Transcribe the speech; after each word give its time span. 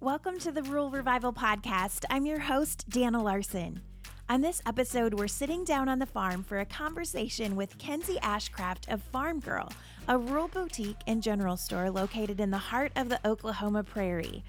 Welcome 0.00 0.38
to 0.40 0.52
the 0.52 0.62
Rural 0.62 0.90
Revival 0.90 1.32
Podcast. 1.32 2.04
I'm 2.08 2.24
your 2.24 2.38
host, 2.38 2.88
Dana 2.88 3.20
Larson. 3.20 3.82
On 4.28 4.40
this 4.40 4.62
episode, 4.64 5.12
we're 5.12 5.26
sitting 5.26 5.64
down 5.64 5.88
on 5.88 5.98
the 5.98 6.06
farm 6.06 6.44
for 6.44 6.60
a 6.60 6.64
conversation 6.64 7.56
with 7.56 7.76
Kenzie 7.78 8.20
Ashcraft 8.22 8.92
of 8.92 9.02
Farm 9.02 9.40
Girl, 9.40 9.68
a 10.06 10.16
rural 10.16 10.46
boutique 10.46 11.00
and 11.08 11.20
general 11.20 11.56
store 11.56 11.90
located 11.90 12.38
in 12.38 12.52
the 12.52 12.58
heart 12.58 12.92
of 12.94 13.08
the 13.08 13.18
Oklahoma 13.26 13.82
prairie. 13.82 14.44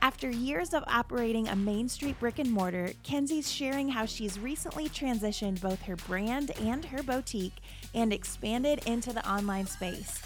After 0.00 0.30
years 0.30 0.72
of 0.72 0.84
operating 0.86 1.48
a 1.48 1.56
Main 1.56 1.88
Street 1.88 2.20
brick 2.20 2.38
and 2.38 2.52
mortar, 2.52 2.92
Kenzie's 3.02 3.50
sharing 3.50 3.88
how 3.88 4.06
she's 4.06 4.38
recently 4.38 4.88
transitioned 4.88 5.60
both 5.60 5.82
her 5.82 5.96
brand 5.96 6.52
and 6.60 6.84
her 6.84 7.02
boutique 7.02 7.56
and 7.94 8.12
expanded 8.12 8.86
into 8.86 9.12
the 9.12 9.28
online 9.28 9.66
space. 9.66 10.22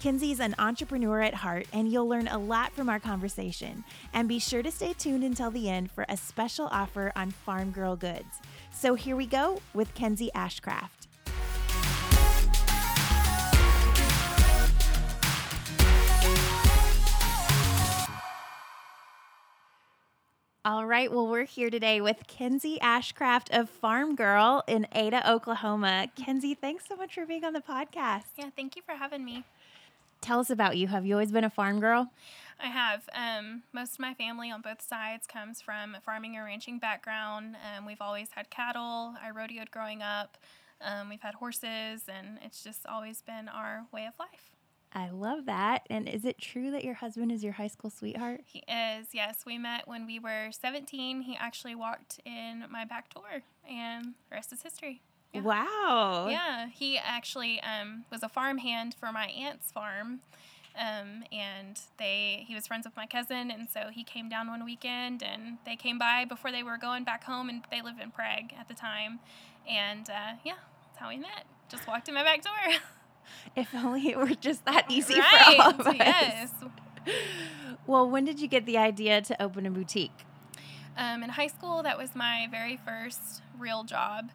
Kenzie's 0.00 0.40
an 0.40 0.54
entrepreneur 0.58 1.20
at 1.20 1.34
heart, 1.34 1.66
and 1.74 1.92
you'll 1.92 2.08
learn 2.08 2.26
a 2.26 2.38
lot 2.38 2.72
from 2.72 2.88
our 2.88 2.98
conversation. 2.98 3.84
And 4.14 4.26
be 4.28 4.38
sure 4.38 4.62
to 4.62 4.70
stay 4.70 4.94
tuned 4.94 5.22
until 5.22 5.50
the 5.50 5.68
end 5.68 5.90
for 5.90 6.06
a 6.08 6.16
special 6.16 6.68
offer 6.72 7.12
on 7.14 7.30
Farm 7.30 7.70
Girl 7.70 7.96
goods. 7.96 8.40
So 8.72 8.94
here 8.94 9.14
we 9.14 9.26
go 9.26 9.60
with 9.74 9.92
Kenzie 9.92 10.30
Ashcraft. 10.34 11.06
All 20.64 20.86
right. 20.86 21.12
Well, 21.12 21.26
we're 21.26 21.44
here 21.44 21.68
today 21.68 22.00
with 22.00 22.26
Kenzie 22.26 22.78
Ashcraft 22.80 23.48
of 23.50 23.68
Farm 23.68 24.14
Girl 24.14 24.62
in 24.66 24.86
Ada, 24.94 25.30
Oklahoma. 25.30 26.08
Kenzie, 26.16 26.54
thanks 26.54 26.84
so 26.88 26.96
much 26.96 27.14
for 27.14 27.26
being 27.26 27.44
on 27.44 27.52
the 27.52 27.60
podcast. 27.60 28.24
Yeah, 28.36 28.48
thank 28.56 28.76
you 28.76 28.82
for 28.82 28.94
having 28.94 29.24
me. 29.24 29.44
Tell 30.20 30.40
us 30.40 30.50
about 30.50 30.76
you. 30.76 30.88
Have 30.88 31.06
you 31.06 31.14
always 31.14 31.32
been 31.32 31.44
a 31.44 31.50
farm 31.50 31.80
girl? 31.80 32.10
I 32.62 32.66
have. 32.66 33.08
Um, 33.14 33.62
most 33.72 33.94
of 33.94 34.00
my 34.00 34.12
family 34.14 34.50
on 34.50 34.60
both 34.60 34.82
sides 34.82 35.26
comes 35.26 35.62
from 35.62 35.94
a 35.94 36.00
farming 36.00 36.36
or 36.36 36.44
ranching 36.44 36.78
background. 36.78 37.56
Um, 37.56 37.86
we've 37.86 38.00
always 38.00 38.28
had 38.34 38.50
cattle. 38.50 39.14
I 39.22 39.30
rodeoed 39.30 39.70
growing 39.70 40.02
up. 40.02 40.36
Um, 40.82 41.08
we've 41.08 41.20
had 41.20 41.34
horses, 41.34 42.02
and 42.08 42.38
it's 42.42 42.62
just 42.62 42.86
always 42.86 43.22
been 43.22 43.48
our 43.48 43.86
way 43.92 44.06
of 44.06 44.14
life. 44.18 44.50
I 44.92 45.10
love 45.10 45.46
that. 45.46 45.86
And 45.88 46.08
is 46.08 46.24
it 46.24 46.38
true 46.38 46.70
that 46.72 46.84
your 46.84 46.94
husband 46.94 47.32
is 47.32 47.44
your 47.44 47.52
high 47.52 47.68
school 47.68 47.90
sweetheart? 47.90 48.42
He 48.44 48.62
is, 48.68 49.08
yes. 49.12 49.44
We 49.46 49.56
met 49.56 49.86
when 49.86 50.06
we 50.06 50.18
were 50.18 50.50
17. 50.50 51.22
He 51.22 51.36
actually 51.36 51.74
walked 51.74 52.20
in 52.26 52.64
my 52.70 52.84
back 52.84 53.14
door, 53.14 53.42
and 53.68 54.14
the 54.28 54.34
rest 54.34 54.52
is 54.52 54.62
history. 54.62 55.00
Yeah. 55.32 55.42
Wow. 55.42 56.28
Yeah, 56.28 56.68
he 56.68 56.98
actually 56.98 57.60
um, 57.60 58.04
was 58.10 58.22
a 58.22 58.28
farmhand 58.28 58.94
for 58.98 59.12
my 59.12 59.26
aunt's 59.26 59.70
farm. 59.70 60.20
Um, 60.78 61.24
and 61.32 61.78
they 61.98 62.44
he 62.46 62.54
was 62.54 62.66
friends 62.66 62.86
with 62.86 62.96
my 62.96 63.04
cousin 63.04 63.50
and 63.50 63.68
so 63.68 63.88
he 63.92 64.04
came 64.04 64.28
down 64.28 64.46
one 64.46 64.64
weekend 64.64 65.20
and 65.20 65.58
they 65.66 65.74
came 65.74 65.98
by 65.98 66.24
before 66.24 66.52
they 66.52 66.62
were 66.62 66.78
going 66.78 67.02
back 67.02 67.24
home 67.24 67.48
and 67.48 67.62
they 67.72 67.82
lived 67.82 68.00
in 68.00 68.12
Prague 68.12 68.52
at 68.58 68.68
the 68.68 68.74
time 68.74 69.18
and 69.68 70.08
uh, 70.08 70.34
yeah 70.44 70.54
that's 70.84 70.98
how 70.98 71.08
we 71.08 71.16
met 71.16 71.44
just 71.68 71.88
walked 71.88 72.08
in 72.08 72.14
my 72.14 72.22
back 72.22 72.42
door 72.42 72.78
if 73.56 73.74
only 73.74 74.10
it 74.10 74.16
were 74.16 74.28
just 74.28 74.64
that 74.64 74.86
easy 74.88 75.18
right. 75.18 75.56
for 75.56 75.62
all 75.62 75.80
of 75.80 75.86
us 75.88 75.96
yes 75.98 76.52
well 77.88 78.08
when 78.08 78.24
did 78.24 78.38
you 78.38 78.46
get 78.46 78.64
the 78.64 78.78
idea 78.78 79.20
to 79.20 79.42
open 79.42 79.66
a 79.66 79.70
boutique 79.72 80.24
um, 80.96 81.24
in 81.24 81.30
high 81.30 81.48
school 81.48 81.82
that 81.82 81.98
was 81.98 82.14
my 82.14 82.46
very 82.48 82.78
first 82.86 83.42
real 83.58 83.82
job 83.82 84.30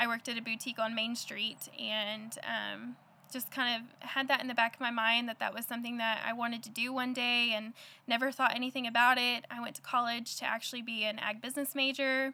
I 0.00 0.06
worked 0.06 0.30
at 0.30 0.38
a 0.38 0.42
boutique 0.42 0.78
on 0.78 0.94
Main 0.94 1.14
Street 1.14 1.68
and 1.78 2.36
um, 2.42 2.96
just 3.30 3.50
kind 3.50 3.82
of 3.82 4.08
had 4.08 4.28
that 4.28 4.40
in 4.40 4.48
the 4.48 4.54
back 4.54 4.74
of 4.74 4.80
my 4.80 4.90
mind 4.90 5.28
that 5.28 5.38
that 5.40 5.54
was 5.54 5.66
something 5.66 5.98
that 5.98 6.22
I 6.26 6.32
wanted 6.32 6.62
to 6.62 6.70
do 6.70 6.90
one 6.90 7.12
day 7.12 7.52
and 7.54 7.74
never 8.08 8.32
thought 8.32 8.52
anything 8.54 8.86
about 8.86 9.18
it. 9.18 9.44
I 9.50 9.60
went 9.60 9.76
to 9.76 9.82
college 9.82 10.36
to 10.36 10.46
actually 10.46 10.80
be 10.80 11.04
an 11.04 11.18
ag 11.18 11.42
business 11.42 11.74
major. 11.74 12.32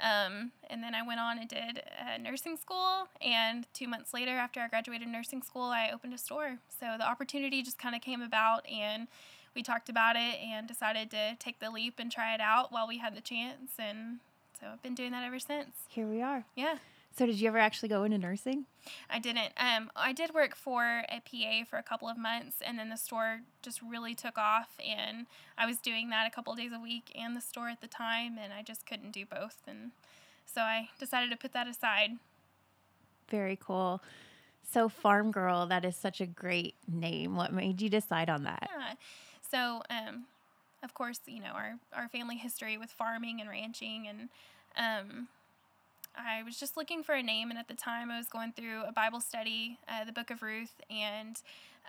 Um, 0.00 0.52
and 0.70 0.82
then 0.82 0.94
I 0.94 1.02
went 1.06 1.18
on 1.18 1.38
and 1.38 1.48
did 1.48 1.82
nursing 2.22 2.56
school. 2.56 3.08
And 3.20 3.66
two 3.74 3.88
months 3.88 4.14
later, 4.14 4.38
after 4.38 4.60
I 4.60 4.68
graduated 4.68 5.08
nursing 5.08 5.42
school, 5.42 5.64
I 5.64 5.90
opened 5.92 6.14
a 6.14 6.18
store. 6.18 6.58
So 6.68 6.94
the 6.96 7.06
opportunity 7.06 7.60
just 7.62 7.78
kind 7.78 7.94
of 7.94 8.00
came 8.00 8.22
about, 8.22 8.66
and 8.66 9.08
we 9.54 9.62
talked 9.62 9.88
about 9.88 10.16
it 10.16 10.40
and 10.40 10.66
decided 10.66 11.10
to 11.10 11.36
take 11.38 11.58
the 11.58 11.70
leap 11.70 11.98
and 11.98 12.10
try 12.10 12.34
it 12.34 12.40
out 12.40 12.72
while 12.72 12.86
we 12.86 12.98
had 12.98 13.16
the 13.16 13.20
chance. 13.20 13.72
And 13.78 14.20
so 14.58 14.68
I've 14.72 14.82
been 14.82 14.94
doing 14.94 15.10
that 15.10 15.24
ever 15.24 15.38
since. 15.38 15.70
Here 15.88 16.06
we 16.06 16.22
are. 16.22 16.44
Yeah. 16.54 16.76
So 17.16 17.26
did 17.26 17.40
you 17.40 17.48
ever 17.48 17.58
actually 17.58 17.88
go 17.88 18.04
into 18.04 18.18
nursing? 18.18 18.66
I 19.10 19.18
didn't. 19.18 19.52
Um, 19.56 19.90
I 19.94 20.12
did 20.12 20.32
work 20.32 20.54
for 20.54 21.04
a 21.08 21.20
PA 21.20 21.64
for 21.68 21.78
a 21.78 21.82
couple 21.82 22.08
of 22.08 22.16
months, 22.16 22.56
and 22.64 22.78
then 22.78 22.88
the 22.88 22.96
store 22.96 23.40
just 23.62 23.80
really 23.82 24.14
took 24.14 24.38
off, 24.38 24.70
and 24.84 25.26
I 25.58 25.66
was 25.66 25.78
doing 25.78 26.10
that 26.10 26.26
a 26.26 26.30
couple 26.30 26.54
days 26.54 26.72
a 26.74 26.80
week 26.80 27.12
and 27.14 27.36
the 27.36 27.40
store 27.40 27.68
at 27.68 27.80
the 27.80 27.88
time, 27.88 28.38
and 28.42 28.52
I 28.52 28.62
just 28.62 28.86
couldn't 28.86 29.10
do 29.12 29.26
both, 29.26 29.58
and 29.66 29.90
so 30.46 30.62
I 30.62 30.88
decided 30.98 31.30
to 31.30 31.36
put 31.36 31.52
that 31.52 31.68
aside. 31.68 32.12
Very 33.28 33.58
cool. 33.60 34.02
So 34.62 34.88
Farm 34.88 35.30
Girl, 35.30 35.66
that 35.66 35.84
is 35.84 35.96
such 35.96 36.20
a 36.20 36.26
great 36.26 36.74
name. 36.88 37.36
What 37.36 37.52
made 37.52 37.80
you 37.80 37.88
decide 37.88 38.30
on 38.30 38.44
that? 38.44 38.68
Yeah. 38.76 38.94
So, 39.50 39.82
um, 39.90 40.24
of 40.82 40.94
course, 40.94 41.20
you 41.26 41.40
know, 41.40 41.52
our, 41.52 41.74
our 41.92 42.08
family 42.08 42.36
history 42.36 42.78
with 42.78 42.90
farming 42.90 43.40
and 43.40 43.50
ranching. 43.50 44.06
And 44.08 44.28
um, 44.76 45.28
I 46.16 46.42
was 46.42 46.58
just 46.58 46.76
looking 46.76 47.02
for 47.02 47.14
a 47.14 47.22
name. 47.22 47.50
And 47.50 47.58
at 47.58 47.68
the 47.68 47.74
time, 47.74 48.10
I 48.10 48.18
was 48.18 48.28
going 48.28 48.52
through 48.52 48.84
a 48.84 48.92
Bible 48.92 49.20
study, 49.20 49.78
uh, 49.88 50.04
the 50.04 50.12
book 50.12 50.30
of 50.30 50.42
Ruth, 50.42 50.80
and 50.90 51.40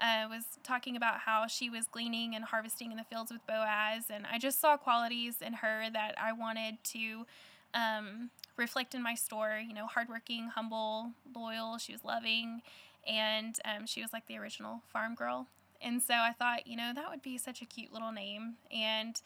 uh, 0.02 0.28
was 0.30 0.44
talking 0.64 0.96
about 0.96 1.20
how 1.20 1.48
she 1.48 1.70
was 1.70 1.88
gleaning 1.88 2.36
and 2.36 2.46
harvesting 2.46 2.92
in 2.92 2.98
the 2.98 3.04
fields 3.04 3.32
with 3.32 3.46
Boaz. 3.48 4.06
And 4.10 4.26
I 4.32 4.38
just 4.38 4.60
saw 4.62 4.78
qualities 4.78 5.42
in 5.42 5.54
her 5.54 5.86
that 5.92 6.16
I 6.22 6.34
wanted 6.34 6.84
to 6.86 7.26
um, 7.74 8.30
reflect 8.58 8.96
in 8.96 9.02
my 9.02 9.16
store. 9.16 9.62
You 9.66 9.74
know, 9.74 9.88
hardworking, 9.88 10.50
humble, 10.50 11.12
loyal. 11.36 11.78
She 11.78 11.94
was 11.94 12.04
loving. 12.04 12.62
And 13.08 13.58
um, 13.66 13.88
she 13.88 14.02
was 14.02 14.14
like 14.14 14.28
the 14.28 14.38
original 14.38 14.82
farm 14.92 15.16
girl. 15.16 15.48
And 15.82 16.02
so 16.02 16.14
I 16.14 16.32
thought, 16.32 16.68
you 16.68 16.78
know, 16.78 16.92
that 16.94 17.10
would 17.10 17.24
be 17.24 17.38
such 17.38 17.62
a 17.62 17.66
cute 17.66 17.92
little 17.92 18.12
name. 18.12 18.56
And 18.72 19.20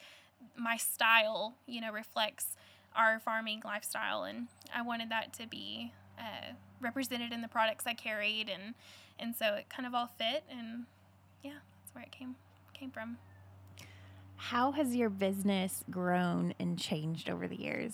my 0.56 0.76
style, 0.76 1.54
you 1.66 1.80
know, 1.80 1.92
reflects 1.92 2.55
our 2.96 3.20
farming 3.20 3.62
lifestyle. 3.64 4.24
And 4.24 4.48
I 4.74 4.82
wanted 4.82 5.10
that 5.10 5.32
to 5.34 5.46
be 5.46 5.92
uh, 6.18 6.52
represented 6.80 7.32
in 7.32 7.42
the 7.42 7.48
products 7.48 7.86
I 7.86 7.94
carried. 7.94 8.48
And, 8.48 8.74
and 9.18 9.34
so 9.34 9.54
it 9.54 9.68
kind 9.68 9.86
of 9.86 9.94
all 9.94 10.10
fit. 10.18 10.44
And 10.50 10.86
yeah, 11.42 11.52
that's 11.52 11.94
where 11.94 12.04
it 12.04 12.12
came, 12.12 12.36
came 12.74 12.90
from. 12.90 13.18
How 14.36 14.72
has 14.72 14.94
your 14.94 15.10
business 15.10 15.82
grown 15.90 16.54
and 16.58 16.78
changed 16.78 17.30
over 17.30 17.48
the 17.48 17.56
years? 17.56 17.92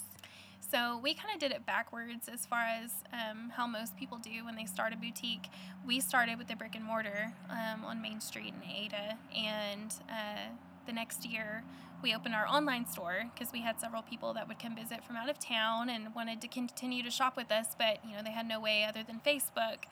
So 0.73 0.99
we 1.03 1.13
kind 1.13 1.35
of 1.35 1.39
did 1.39 1.53
it 1.53 1.67
backwards 1.67 2.29
as 2.33 2.47
far 2.47 2.65
as 2.65 3.05
um, 3.13 3.53
how 3.55 3.67
most 3.67 3.95
people 3.95 4.17
do 4.17 4.45
when 4.47 4.57
they 4.57 4.65
start 4.65 4.95
a 4.95 4.97
boutique. 4.97 5.49
We 5.87 6.01
started 6.01 6.39
with 6.39 6.49
the 6.49 6.57
brick 6.57 6.75
and 6.75 6.85
mortar 6.85 7.35
um, 7.51 7.85
on 7.85 8.01
Main 8.01 8.23
Street 8.23 8.55
in 8.55 8.71
Ada, 8.71 9.19
and 9.37 9.95
uh, 10.09 10.49
the 10.87 10.93
next 10.93 11.25
year 11.25 11.65
we 12.03 12.15
opened 12.15 12.35
our 12.35 12.47
online 12.47 12.87
store 12.87 13.25
because 13.33 13.53
we 13.53 13.61
had 13.61 13.81
several 13.81 14.03
people 14.03 14.35
that 14.35 14.49
would 14.49 14.59
come 14.59 14.75
visit 14.75 15.05
from 15.05 15.17
out 15.17 15.31
of 15.31 15.39
town 15.39 15.89
and 15.89 16.15
wanted 16.15 16.41
to 16.41 16.49
continue 16.49 17.03
to 17.03 17.11
shop 17.11 17.37
with 17.37 17.51
us, 17.53 17.69
but 17.79 17.99
you 18.05 18.17
know 18.17 18.23
they 18.23 18.33
had 18.33 18.47
no 18.47 18.61
way 18.61 18.85
other 18.85 19.03
than 19.03 19.21
Facebook 19.25 19.85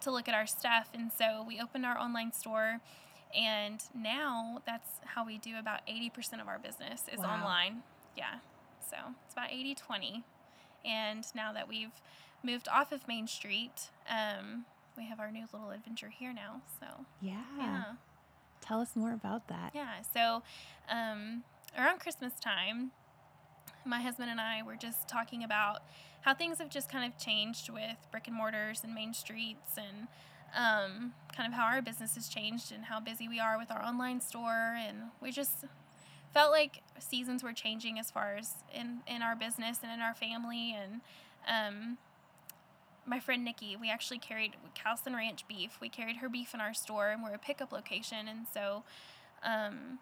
to 0.00 0.10
look 0.10 0.28
at 0.28 0.34
our 0.34 0.46
stuff, 0.46 0.88
and 0.94 1.10
so 1.12 1.44
we 1.46 1.60
opened 1.60 1.84
our 1.84 1.98
online 1.98 2.32
store. 2.32 2.80
And 3.36 3.82
now 3.94 4.62
that's 4.66 4.88
how 5.04 5.26
we 5.26 5.36
do 5.36 5.58
about 5.58 5.86
80% 5.86 6.40
of 6.40 6.48
our 6.48 6.58
business 6.58 7.02
is 7.12 7.18
wow. 7.18 7.34
online. 7.34 7.82
Yeah. 8.16 8.36
So 8.80 8.96
it's 9.26 9.34
about 9.34 9.52
80 9.52 9.74
20. 9.74 10.24
And 10.82 11.24
now 11.34 11.52
that 11.52 11.68
we've 11.68 11.92
moved 12.42 12.68
off 12.68 12.90
of 12.90 13.06
Main 13.06 13.26
Street, 13.26 13.90
um, 14.08 14.64
we 14.96 15.04
have 15.06 15.20
our 15.20 15.30
new 15.30 15.44
little 15.52 15.70
adventure 15.70 16.08
here 16.08 16.32
now. 16.32 16.62
So, 16.80 17.04
yeah. 17.20 17.42
yeah. 17.58 17.84
Tell 18.60 18.80
us 18.80 18.94
more 18.94 19.12
about 19.12 19.48
that. 19.48 19.72
Yeah. 19.74 20.02
So, 20.12 20.42
um, 20.88 21.44
around 21.76 22.00
Christmas 22.00 22.32
time, 22.40 22.92
my 23.84 24.00
husband 24.00 24.30
and 24.30 24.40
I 24.40 24.62
were 24.62 24.76
just 24.76 25.08
talking 25.08 25.42
about 25.44 25.82
how 26.22 26.34
things 26.34 26.58
have 26.58 26.68
just 26.68 26.90
kind 26.90 27.10
of 27.10 27.18
changed 27.18 27.70
with 27.70 27.96
brick 28.10 28.26
and 28.26 28.36
mortars 28.36 28.82
and 28.84 28.94
main 28.94 29.14
streets 29.14 29.76
and 29.76 30.08
um, 30.54 31.12
kind 31.34 31.46
of 31.46 31.52
how 31.52 31.64
our 31.64 31.80
business 31.82 32.14
has 32.14 32.28
changed 32.28 32.72
and 32.72 32.86
how 32.86 33.00
busy 33.00 33.28
we 33.28 33.38
are 33.38 33.58
with 33.58 33.70
our 33.70 33.82
online 33.82 34.20
store. 34.20 34.76
And 34.76 34.98
we 35.22 35.30
just 35.30 35.64
felt 36.34 36.50
like 36.50 36.82
seasons 36.98 37.42
were 37.42 37.52
changing 37.52 37.98
as 37.98 38.10
far 38.10 38.36
as 38.36 38.56
in 38.74 39.00
in 39.06 39.22
our 39.22 39.34
business 39.34 39.80
and 39.82 39.92
in 39.92 40.00
our 40.00 40.14
family 40.14 40.74
and 40.74 41.00
um, 41.48 41.98
my 43.08 43.20
friend 43.20 43.44
Nikki, 43.44 43.76
we 43.76 43.90
actually 43.90 44.18
carried 44.18 44.52
Cowson 44.74 45.14
Ranch 45.14 45.46
beef. 45.48 45.78
We 45.80 45.88
carried 45.88 46.16
her 46.16 46.28
beef 46.28 46.54
in 46.54 46.60
our 46.60 46.74
store, 46.74 47.10
and 47.10 47.22
we're 47.22 47.34
a 47.34 47.38
pickup 47.38 47.72
location. 47.72 48.28
And 48.28 48.46
so, 48.52 48.84
um, 49.42 49.98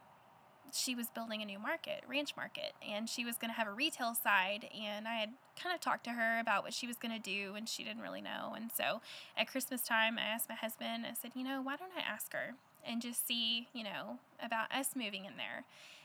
she 0.73 0.95
was 0.95 1.09
building 1.09 1.41
a 1.41 1.45
new 1.45 1.59
market, 1.59 2.03
ranch 2.09 2.37
market, 2.37 2.73
and 2.87 3.09
she 3.09 3.25
was 3.25 3.37
going 3.39 3.51
to 3.51 3.57
have 3.57 3.69
a 3.69 3.73
retail 3.73 4.15
side. 4.15 4.69
And 4.79 5.07
I 5.07 5.15
had 5.15 5.31
kind 5.61 5.75
of 5.75 5.81
talked 5.81 6.05
to 6.05 6.11
her 6.11 6.41
about 6.41 6.65
what 6.65 6.75
she 6.75 6.87
was 6.87 6.97
going 6.97 7.13
to 7.13 7.19
do, 7.21 7.55
and 7.55 7.69
she 7.69 7.85
didn't 7.85 8.03
really 8.03 8.21
know. 8.21 8.55
And 8.57 8.71
so, 8.73 9.01
at 9.37 9.49
Christmas 9.49 9.83
time, 9.83 10.19
I 10.19 10.23
asked 10.23 10.49
my 10.49 10.57
husband. 10.57 11.07
I 11.07 11.15
said, 11.15 11.33
you 11.35 11.45
know, 11.45 11.63
why 11.63 11.77
don't 11.77 11.93
I 11.97 12.01
ask 12.01 12.33
her 12.33 12.55
and 12.85 13.01
just 13.01 13.27
see, 13.27 13.69
you 13.73 13.85
know, 13.85 14.19
about 14.45 14.73
us 14.73 14.91
moving 14.97 15.25
in 15.25 15.37
there? 15.37 15.65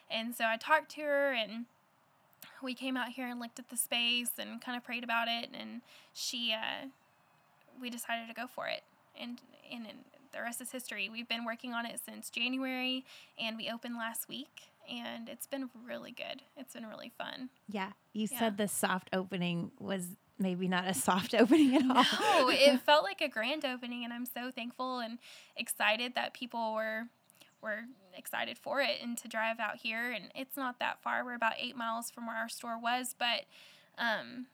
And 0.10 0.36
so 0.36 0.46
I 0.46 0.58
talked 0.58 0.92
to 0.92 1.02
her 1.02 1.32
and 1.32 1.66
we 2.64 2.74
came 2.74 2.96
out 2.98 3.10
here 3.10 3.28
and 3.28 3.40
looked 3.40 3.60
at 3.60 3.70
the 3.70 3.78
space 3.78 4.32
and 4.38 4.62
kind 4.62 4.78
of 4.78 4.84
prayed 4.84 5.04
about 5.04 5.28
it 5.28 5.50
and 5.54 5.82
she 6.14 6.54
uh, 6.54 6.88
we 7.82 7.90
decided 7.90 8.28
to 8.28 8.34
go 8.34 8.48
for 8.48 8.68
it 8.68 8.84
and, 9.20 9.40
and 9.72 9.86
and 9.88 9.98
the 10.32 10.42
rest 10.42 10.62
is 10.62 10.72
history 10.72 11.10
we've 11.10 11.28
been 11.28 11.44
working 11.46 11.74
on 11.74 11.86
it 11.86 12.00
since 12.06 12.30
january 12.30 13.04
and 13.38 13.58
we 13.58 13.70
opened 13.70 13.96
last 13.96 14.30
week 14.30 14.72
and 14.90 15.28
it's 15.30 15.46
been 15.48 15.70
really 15.86 16.12
good 16.12 16.42
it's 16.58 16.74
been 16.74 16.86
really 16.86 17.12
fun 17.18 17.50
Yeah. 17.70 17.92
You 18.14 18.28
Yeah. 18.32 18.40
said 18.40 18.58
the 18.58 18.68
soft 18.68 19.10
opening 19.14 19.72
was 19.80 20.08
maybe 20.40 20.68
not 20.68 20.88
a 20.88 20.94
soft 21.08 21.34
opening 21.34 21.76
at 21.76 21.84
all. 21.84 22.04
no 22.46 22.50
it 22.50 22.80
felt 22.82 23.04
like 23.04 23.22
a 23.22 23.28
grand 23.28 23.66
opening 23.66 24.04
and 24.06 24.14
i'm 24.14 24.26
so 24.26 24.52
thankful 24.52 25.00
and 25.00 25.20
excited 25.58 26.16
that 26.16 26.34
people 26.34 26.74
were 26.74 27.04
were 27.62 27.86
excited 28.16 28.58
for 28.58 28.82
it 28.82 29.02
and 29.02 29.18
to 29.18 29.28
drive 29.28 29.60
out 29.60 29.78
here 29.78 30.12
and 30.12 30.26
it's 30.36 30.58
not 30.58 30.80
that 30.80 31.02
far 31.02 31.24
we're 31.24 31.34
about 31.34 31.54
eight 31.60 31.76
miles 31.76 32.12
from 32.12 32.28
where 32.28 32.36
our 32.36 32.50
store 32.50 32.78
was 32.80 33.16
but 33.18 33.46
um 33.98 34.48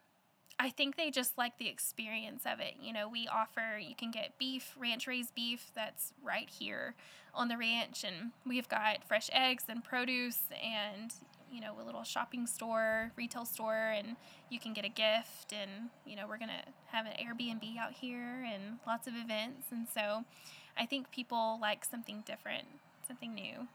I 0.60 0.70
think 0.70 0.96
they 0.96 1.10
just 1.10 1.38
like 1.38 1.58
the 1.58 1.68
experience 1.68 2.42
of 2.44 2.58
it. 2.58 2.74
You 2.82 2.92
know, 2.92 3.08
we 3.08 3.28
offer, 3.28 3.78
you 3.80 3.94
can 3.94 4.10
get 4.10 4.38
beef, 4.38 4.74
ranch 4.76 5.06
raised 5.06 5.34
beef 5.34 5.70
that's 5.72 6.12
right 6.22 6.50
here 6.50 6.96
on 7.32 7.46
the 7.46 7.56
ranch. 7.56 8.02
And 8.02 8.32
we've 8.44 8.68
got 8.68 9.04
fresh 9.06 9.30
eggs 9.32 9.64
and 9.68 9.84
produce 9.84 10.40
and, 10.60 11.14
you 11.48 11.60
know, 11.60 11.76
a 11.80 11.84
little 11.84 12.02
shopping 12.02 12.44
store, 12.48 13.12
retail 13.16 13.44
store, 13.44 13.94
and 13.96 14.16
you 14.50 14.58
can 14.58 14.72
get 14.72 14.84
a 14.84 14.88
gift. 14.88 15.52
And, 15.52 15.90
you 16.04 16.16
know, 16.16 16.26
we're 16.26 16.38
going 16.38 16.48
to 16.48 16.72
have 16.86 17.06
an 17.06 17.12
Airbnb 17.12 17.78
out 17.78 17.92
here 17.92 18.44
and 18.52 18.78
lots 18.84 19.06
of 19.06 19.14
events. 19.14 19.68
And 19.70 19.86
so 19.94 20.24
I 20.76 20.86
think 20.86 21.12
people 21.12 21.58
like 21.60 21.84
something 21.84 22.24
different, 22.26 22.66
something 23.08 23.34
new. 23.34 23.66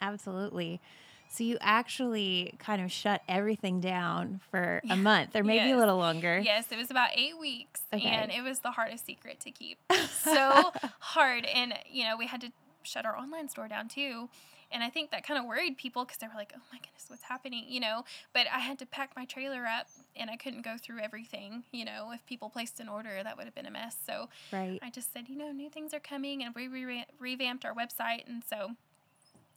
Absolutely. 0.00 0.80
So 1.28 1.42
you 1.42 1.56
actually 1.60 2.54
kind 2.58 2.80
of 2.82 2.92
shut 2.92 3.22
everything 3.28 3.80
down 3.80 4.40
for 4.50 4.80
a 4.88 4.94
month 4.96 5.34
or 5.34 5.42
maybe 5.42 5.72
a 5.72 5.76
little 5.76 5.96
longer. 5.96 6.38
Yes, 6.44 6.66
it 6.70 6.76
was 6.76 6.90
about 6.92 7.10
eight 7.16 7.38
weeks, 7.40 7.80
Okay. 7.92 8.06
and 8.06 8.30
it 8.30 8.42
was 8.42 8.60
the 8.60 8.70
hardest 8.70 9.04
secret 9.06 9.40
to 9.40 9.50
keep. 9.50 9.78
so 10.22 10.70
hard, 11.00 11.44
and 11.46 11.74
you 11.90 12.04
know 12.04 12.16
we 12.16 12.26
had 12.26 12.40
to 12.42 12.52
shut 12.84 13.04
our 13.04 13.16
online 13.16 13.48
store 13.48 13.66
down 13.66 13.88
too. 13.88 14.28
And 14.72 14.82
I 14.82 14.90
think 14.90 15.10
that 15.10 15.26
kind 15.26 15.38
of 15.38 15.46
worried 15.46 15.76
people 15.76 16.04
because 16.04 16.18
they 16.18 16.26
were 16.26 16.34
like, 16.34 16.52
"Oh 16.56 16.60
my 16.72 16.78
goodness, 16.78 17.04
what's 17.08 17.22
happening?" 17.24 17.64
You 17.68 17.80
know. 17.80 18.04
But 18.32 18.46
I 18.52 18.58
had 18.60 18.78
to 18.80 18.86
pack 18.86 19.12
my 19.16 19.24
trailer 19.24 19.64
up, 19.66 19.88
and 20.16 20.30
I 20.30 20.36
couldn't 20.36 20.62
go 20.62 20.76
through 20.80 21.00
everything. 21.00 21.64
You 21.72 21.84
know, 21.84 22.10
if 22.12 22.24
people 22.26 22.50
placed 22.50 22.80
an 22.80 22.88
order, 22.88 23.22
that 23.22 23.36
would 23.36 23.46
have 23.46 23.54
been 23.54 23.66
a 23.66 23.70
mess. 23.70 23.96
So 24.04 24.28
Right. 24.52 24.78
I 24.82 24.90
just 24.90 25.12
said, 25.12 25.28
you 25.28 25.36
know, 25.36 25.52
new 25.52 25.70
things 25.70 25.92
are 25.94 26.00
coming, 26.00 26.42
and 26.42 26.54
we 26.54 26.68
re- 26.68 27.06
revamped 27.18 27.64
our 27.64 27.74
website, 27.74 28.26
and 28.26 28.42
so. 28.48 28.72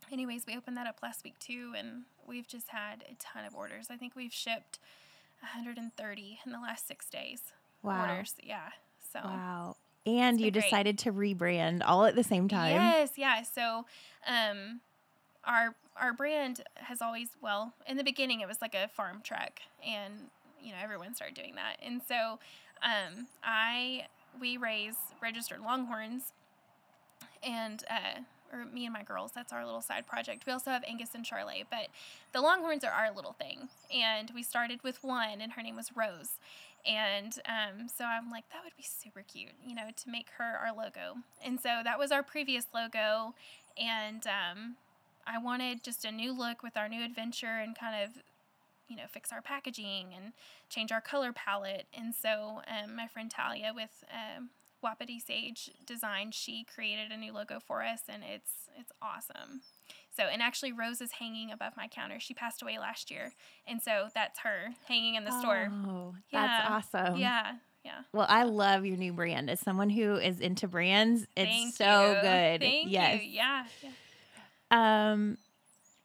Anyways, 0.10 0.46
we 0.48 0.56
opened 0.56 0.78
that 0.78 0.88
up 0.88 1.00
last 1.04 1.26
week 1.26 1.38
too, 1.38 1.74
and 1.78 2.04
we've 2.26 2.48
just 2.48 2.70
had 2.70 3.04
a 3.12 3.16
ton 3.20 3.44
of 3.44 3.54
orders. 3.54 3.88
I 3.90 3.98
think 3.98 4.16
we've 4.16 4.32
shipped 4.32 4.80
130 5.42 6.40
in 6.46 6.52
the 6.52 6.60
last 6.60 6.88
six 6.88 7.10
days. 7.10 7.42
Wow. 7.84 8.10
Orders, 8.10 8.36
yeah. 8.42 8.70
So 9.14 9.20
Wow. 9.24 9.76
And 10.06 10.40
you 10.40 10.46
been 10.46 10.54
great. 10.54 10.64
decided 10.64 10.98
to 11.00 11.12
rebrand 11.12 11.82
all 11.86 12.06
at 12.06 12.16
the 12.16 12.24
same 12.24 12.48
time. 12.48 12.72
Yes, 12.72 13.12
yeah. 13.18 13.42
So, 13.42 13.86
um, 14.26 14.80
our 15.48 15.76
our 16.00 16.14
brand 16.14 16.62
has 16.76 17.02
always 17.02 17.30
well 17.42 17.74
in 17.88 17.98
the 17.98 18.04
beginning 18.04 18.42
it 18.42 18.48
was 18.48 18.62
like 18.62 18.76
a 18.76 18.88
farm 18.88 19.22
truck, 19.24 19.62
and 19.86 20.14
you 20.62 20.72
know 20.72 20.78
everyone 20.82 21.16
started 21.16 21.36
doing 21.36 21.56
that, 21.56 21.78
and 21.84 22.02
so 22.08 22.40
um, 22.84 23.28
I 23.44 24.06
we 24.40 24.58
raise 24.58 24.98
registered 25.22 25.62
longhorns, 25.62 26.34
and 27.42 27.84
uh, 27.90 28.22
or 28.54 28.66
me 28.66 28.86
and 28.86 28.94
my 28.94 29.04
girls. 29.04 29.32
That's 29.34 29.52
our 29.52 29.66
little 29.66 29.82
side 29.82 30.06
project. 30.06 30.46
We 30.46 30.54
also 30.54 30.72
have 30.72 30.84
Angus 30.88 31.16
and 31.16 31.26
Charolais, 31.26 31.66
but 31.70 31.88
the 32.34 32.42
longhorns 32.42 32.84
are 32.84 32.92
our 32.92 33.12
little 33.12 33.34
thing, 33.34 33.70
and 33.94 34.32
we 34.36 34.44
started 34.44 34.84
with 34.84 35.04
one, 35.04 35.42
and 35.42 35.54
her 35.54 35.64
name 35.64 35.76
was 35.76 35.92
Rose. 35.96 36.38
And 36.86 37.38
um, 37.46 37.90
so 37.90 38.06
I'm 38.06 38.32
like, 38.32 38.50
that 38.52 38.64
would 38.64 38.78
be 38.78 38.84
super 38.84 39.22
cute, 39.22 39.52
you 39.66 39.76
know, 39.76 39.90
to 39.94 40.10
make 40.10 40.28
her 40.38 40.58
our 40.58 40.74
logo. 40.74 41.18
And 41.44 41.60
so 41.60 41.82
that 41.84 42.00
was 42.00 42.12
our 42.14 42.24
previous 42.24 42.68
logo. 42.74 43.34
And 43.78 44.26
um, 44.26 44.76
I 45.28 45.38
wanted 45.38 45.84
just 45.84 46.06
a 46.06 46.12
new 46.12 46.32
look 46.32 46.64
with 46.64 46.78
our 46.78 46.88
new 46.88 47.04
adventure 47.04 47.58
and 47.62 47.78
kind 47.78 48.04
of, 48.04 48.12
you 48.88 48.96
know, 48.96 49.04
fix 49.10 49.32
our 49.32 49.42
packaging 49.42 50.08
and 50.16 50.34
change 50.70 50.92
our 50.92 51.02
color 51.02 51.34
palette. 51.34 51.88
And 51.94 52.16
so 52.16 52.62
um, 52.68 52.96
my 52.96 53.08
friend 53.08 53.30
Talia 53.30 53.74
with 53.76 54.04
um, 54.12 54.50
Wapiti 54.82 55.20
Sage 55.20 55.72
Design, 55.86 56.32
she 56.32 56.64
created 56.64 57.12
a 57.12 57.18
new 57.18 57.34
logo 57.34 57.60
for 57.60 57.84
us, 57.84 58.02
and 58.08 58.24
it's 58.24 58.70
it's 58.80 58.92
awesome. 59.02 59.62
So, 60.16 60.24
and 60.24 60.42
actually, 60.42 60.72
Rose 60.72 61.02
is 61.02 61.14
hanging 61.14 61.52
above 61.52 61.74
my 61.76 61.88
counter. 61.88 62.20
She 62.20 62.34
passed 62.34 62.62
away 62.62 62.80
last 62.80 63.12
year, 63.12 63.34
and 63.68 63.82
so 63.82 64.08
that's 64.14 64.40
her 64.40 64.70
hanging 64.88 65.16
in 65.16 65.26
the 65.26 65.40
store. 65.40 65.72
Oh, 65.72 66.16
Yeah. 66.32 66.48
that's 66.48 66.96
awesome. 66.96 67.18
Yeah, 67.18 67.56
yeah. 67.84 68.02
Well, 68.14 68.26
I 68.30 68.44
love 68.44 68.86
your 68.86 68.98
new 68.98 69.14
brand. 69.14 69.50
As 69.50 69.60
someone 69.60 69.90
who 69.90 70.16
is 70.16 70.40
into 70.40 70.68
brands, 70.68 71.28
it's 71.36 71.50
Thank 71.50 71.76
so 71.76 72.10
you. 72.10 72.22
good. 72.22 72.62
Thank 72.62 72.92
yes. 72.92 73.22
you. 73.22 73.30
Yeah. 73.30 73.66
yeah. 73.84 73.90
Um, 74.72 75.38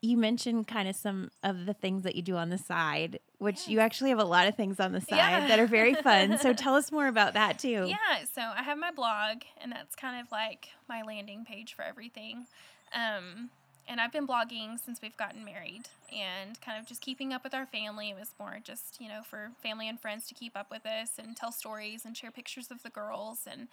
you 0.04 0.16
mentioned 0.16 0.66
kind 0.66 0.88
of 0.88 0.96
some 0.96 1.30
of 1.44 1.64
the 1.64 1.74
things 1.74 2.02
that 2.02 2.16
you 2.16 2.22
do 2.22 2.36
on 2.36 2.50
the 2.50 2.58
side, 2.58 3.20
which 3.38 3.68
you 3.68 3.78
actually 3.78 4.10
have 4.10 4.18
a 4.18 4.24
lot 4.24 4.48
of 4.48 4.56
things 4.56 4.80
on 4.80 4.90
the 4.92 5.00
side 5.00 5.16
Yeah. 5.16 5.46
that 5.46 5.60
are 5.60 5.66
very 5.66 5.94
fun. 5.94 6.38
so 6.38 6.52
tell 6.54 6.74
us 6.74 6.90
more 6.90 7.06
about 7.06 7.34
that 7.34 7.58
too. 7.60 7.86
Yeah, 7.88 8.24
so 8.32 8.42
I 8.42 8.62
have 8.64 8.78
my 8.78 8.90
blog, 8.90 9.42
and 9.62 9.70
that's 9.70 9.94
kind 9.94 10.20
of 10.20 10.30
like 10.32 10.68
my 10.88 11.02
landing 11.02 11.44
page 11.44 11.74
for 11.74 11.82
everything. 11.82 12.46
Um, 12.94 13.50
and 13.88 14.00
I've 14.00 14.12
been 14.12 14.26
blogging 14.26 14.78
since 14.78 15.02
we've 15.02 15.16
gotten 15.16 15.44
married 15.44 15.82
and 16.14 16.60
kind 16.60 16.78
of 16.78 16.86
just 16.86 17.00
keeping 17.00 17.32
up 17.32 17.42
with 17.42 17.54
our 17.54 17.66
family. 17.66 18.10
It 18.10 18.18
was 18.18 18.34
more 18.38 18.58
just, 18.62 19.00
you 19.00 19.08
know, 19.08 19.22
for 19.22 19.50
family 19.62 19.88
and 19.88 19.98
friends 19.98 20.26
to 20.28 20.34
keep 20.34 20.56
up 20.56 20.70
with 20.70 20.86
us 20.86 21.12
and 21.18 21.36
tell 21.36 21.52
stories 21.52 22.04
and 22.04 22.16
share 22.16 22.30
pictures 22.30 22.70
of 22.70 22.82
the 22.82 22.90
girls. 22.90 23.40
And, 23.50 23.68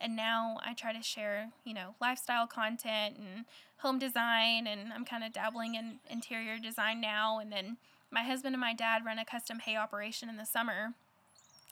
and 0.00 0.14
now 0.14 0.58
I 0.64 0.74
try 0.74 0.92
to 0.92 1.02
share, 1.02 1.50
you 1.64 1.74
know, 1.74 1.94
lifestyle 2.00 2.46
content 2.46 3.16
and 3.18 3.44
home 3.78 3.98
design. 3.98 4.66
And 4.66 4.92
I'm 4.92 5.04
kind 5.04 5.24
of 5.24 5.32
dabbling 5.32 5.76
in 5.76 5.98
interior 6.10 6.58
design 6.58 7.00
now. 7.00 7.38
And 7.38 7.50
then 7.50 7.76
my 8.10 8.22
husband 8.22 8.54
and 8.54 8.60
my 8.60 8.74
dad 8.74 9.04
run 9.04 9.18
a 9.18 9.24
custom 9.24 9.60
hay 9.60 9.76
operation 9.76 10.28
in 10.28 10.36
the 10.36 10.46
summer. 10.46 10.94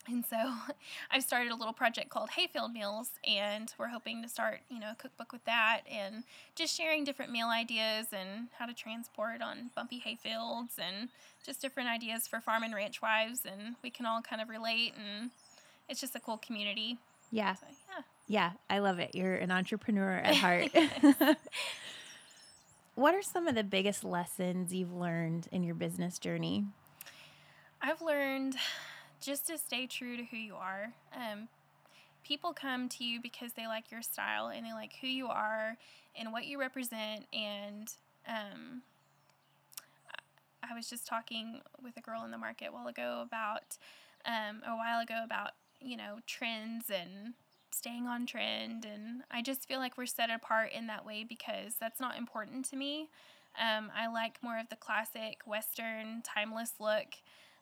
And 0.07 0.25
so 0.25 0.37
I've 1.11 1.23
started 1.23 1.51
a 1.51 1.55
little 1.55 1.73
project 1.73 2.09
called 2.09 2.31
Hayfield 2.31 2.73
Meals, 2.73 3.11
and 3.27 3.73
we're 3.77 3.87
hoping 3.87 4.21
to 4.21 4.29
start, 4.29 4.59
you 4.69 4.79
know, 4.79 4.91
a 4.91 4.95
cookbook 4.95 5.31
with 5.31 5.45
that 5.45 5.81
and 5.89 6.23
just 6.55 6.75
sharing 6.75 7.03
different 7.03 7.31
meal 7.31 7.47
ideas 7.47 8.07
and 8.11 8.47
how 8.57 8.65
to 8.65 8.73
transport 8.73 9.41
on 9.41 9.71
bumpy 9.75 10.01
hayfields 10.05 10.77
and 10.77 11.09
just 11.45 11.61
different 11.61 11.89
ideas 11.89 12.27
for 12.27 12.39
farm 12.39 12.63
and 12.63 12.73
ranch 12.73 13.01
wives. 13.01 13.41
And 13.45 13.75
we 13.83 13.89
can 13.89 14.05
all 14.05 14.21
kind 14.21 14.41
of 14.41 14.49
relate, 14.49 14.93
and 14.97 15.31
it's 15.89 16.01
just 16.01 16.15
a 16.15 16.19
cool 16.19 16.37
community. 16.37 16.97
Yeah. 17.31 17.55
So, 17.55 17.65
yeah. 17.89 18.03
Yeah. 18.27 18.51
I 18.69 18.79
love 18.79 18.99
it. 18.99 19.15
You're 19.15 19.35
an 19.35 19.51
entrepreneur 19.51 20.17
at 20.17 20.35
heart. 20.37 20.71
what 22.95 23.15
are 23.15 23.21
some 23.21 23.47
of 23.47 23.55
the 23.55 23.63
biggest 23.63 24.03
lessons 24.03 24.73
you've 24.73 24.93
learned 24.93 25.47
in 25.51 25.63
your 25.63 25.75
business 25.75 26.19
journey? 26.19 26.65
I've 27.81 28.01
learned 28.01 28.55
just 29.23 29.47
to 29.47 29.57
stay 29.57 29.87
true 29.87 30.17
to 30.17 30.23
who 30.23 30.37
you 30.37 30.55
are. 30.55 30.93
Um, 31.15 31.47
people 32.23 32.53
come 32.53 32.89
to 32.89 33.03
you 33.03 33.21
because 33.21 33.53
they 33.53 33.67
like 33.67 33.91
your 33.91 34.01
style 34.01 34.47
and 34.47 34.65
they 34.65 34.73
like 34.73 34.93
who 35.01 35.07
you 35.07 35.27
are 35.27 35.77
and 36.15 36.31
what 36.31 36.45
you 36.45 36.59
represent. 36.59 37.25
And 37.33 37.91
um, 38.27 38.81
I- 40.63 40.73
was 40.73 40.89
just 40.89 41.05
talking 41.07 41.61
with 41.83 41.97
a 41.97 42.01
girl 42.01 42.23
in 42.23 42.31
the 42.31 42.37
market 42.37 42.69
a 42.69 42.71
while 42.71 42.87
ago 42.87 43.21
about 43.25 43.77
um, 44.25 44.61
a 44.65 44.75
while 44.75 45.01
ago 45.01 45.21
about 45.23 45.51
you 45.79 45.95
know 45.97 46.19
trends 46.25 46.89
and 46.89 47.33
staying 47.71 48.07
on 48.07 48.25
trend 48.25 48.85
and 48.85 49.23
i 49.29 49.41
just 49.41 49.67
feel 49.67 49.79
like 49.79 49.97
we're 49.97 50.05
set 50.05 50.29
apart 50.29 50.71
in 50.71 50.87
that 50.87 51.05
way 51.05 51.23
because 51.27 51.75
that's 51.79 51.99
not 51.99 52.17
important 52.17 52.63
to 52.65 52.75
me 52.75 53.09
um, 53.59 53.91
i 53.95 54.07
like 54.07 54.37
more 54.41 54.57
of 54.57 54.69
the 54.69 54.75
classic 54.75 55.41
western 55.45 56.21
timeless 56.23 56.73
look 56.79 57.15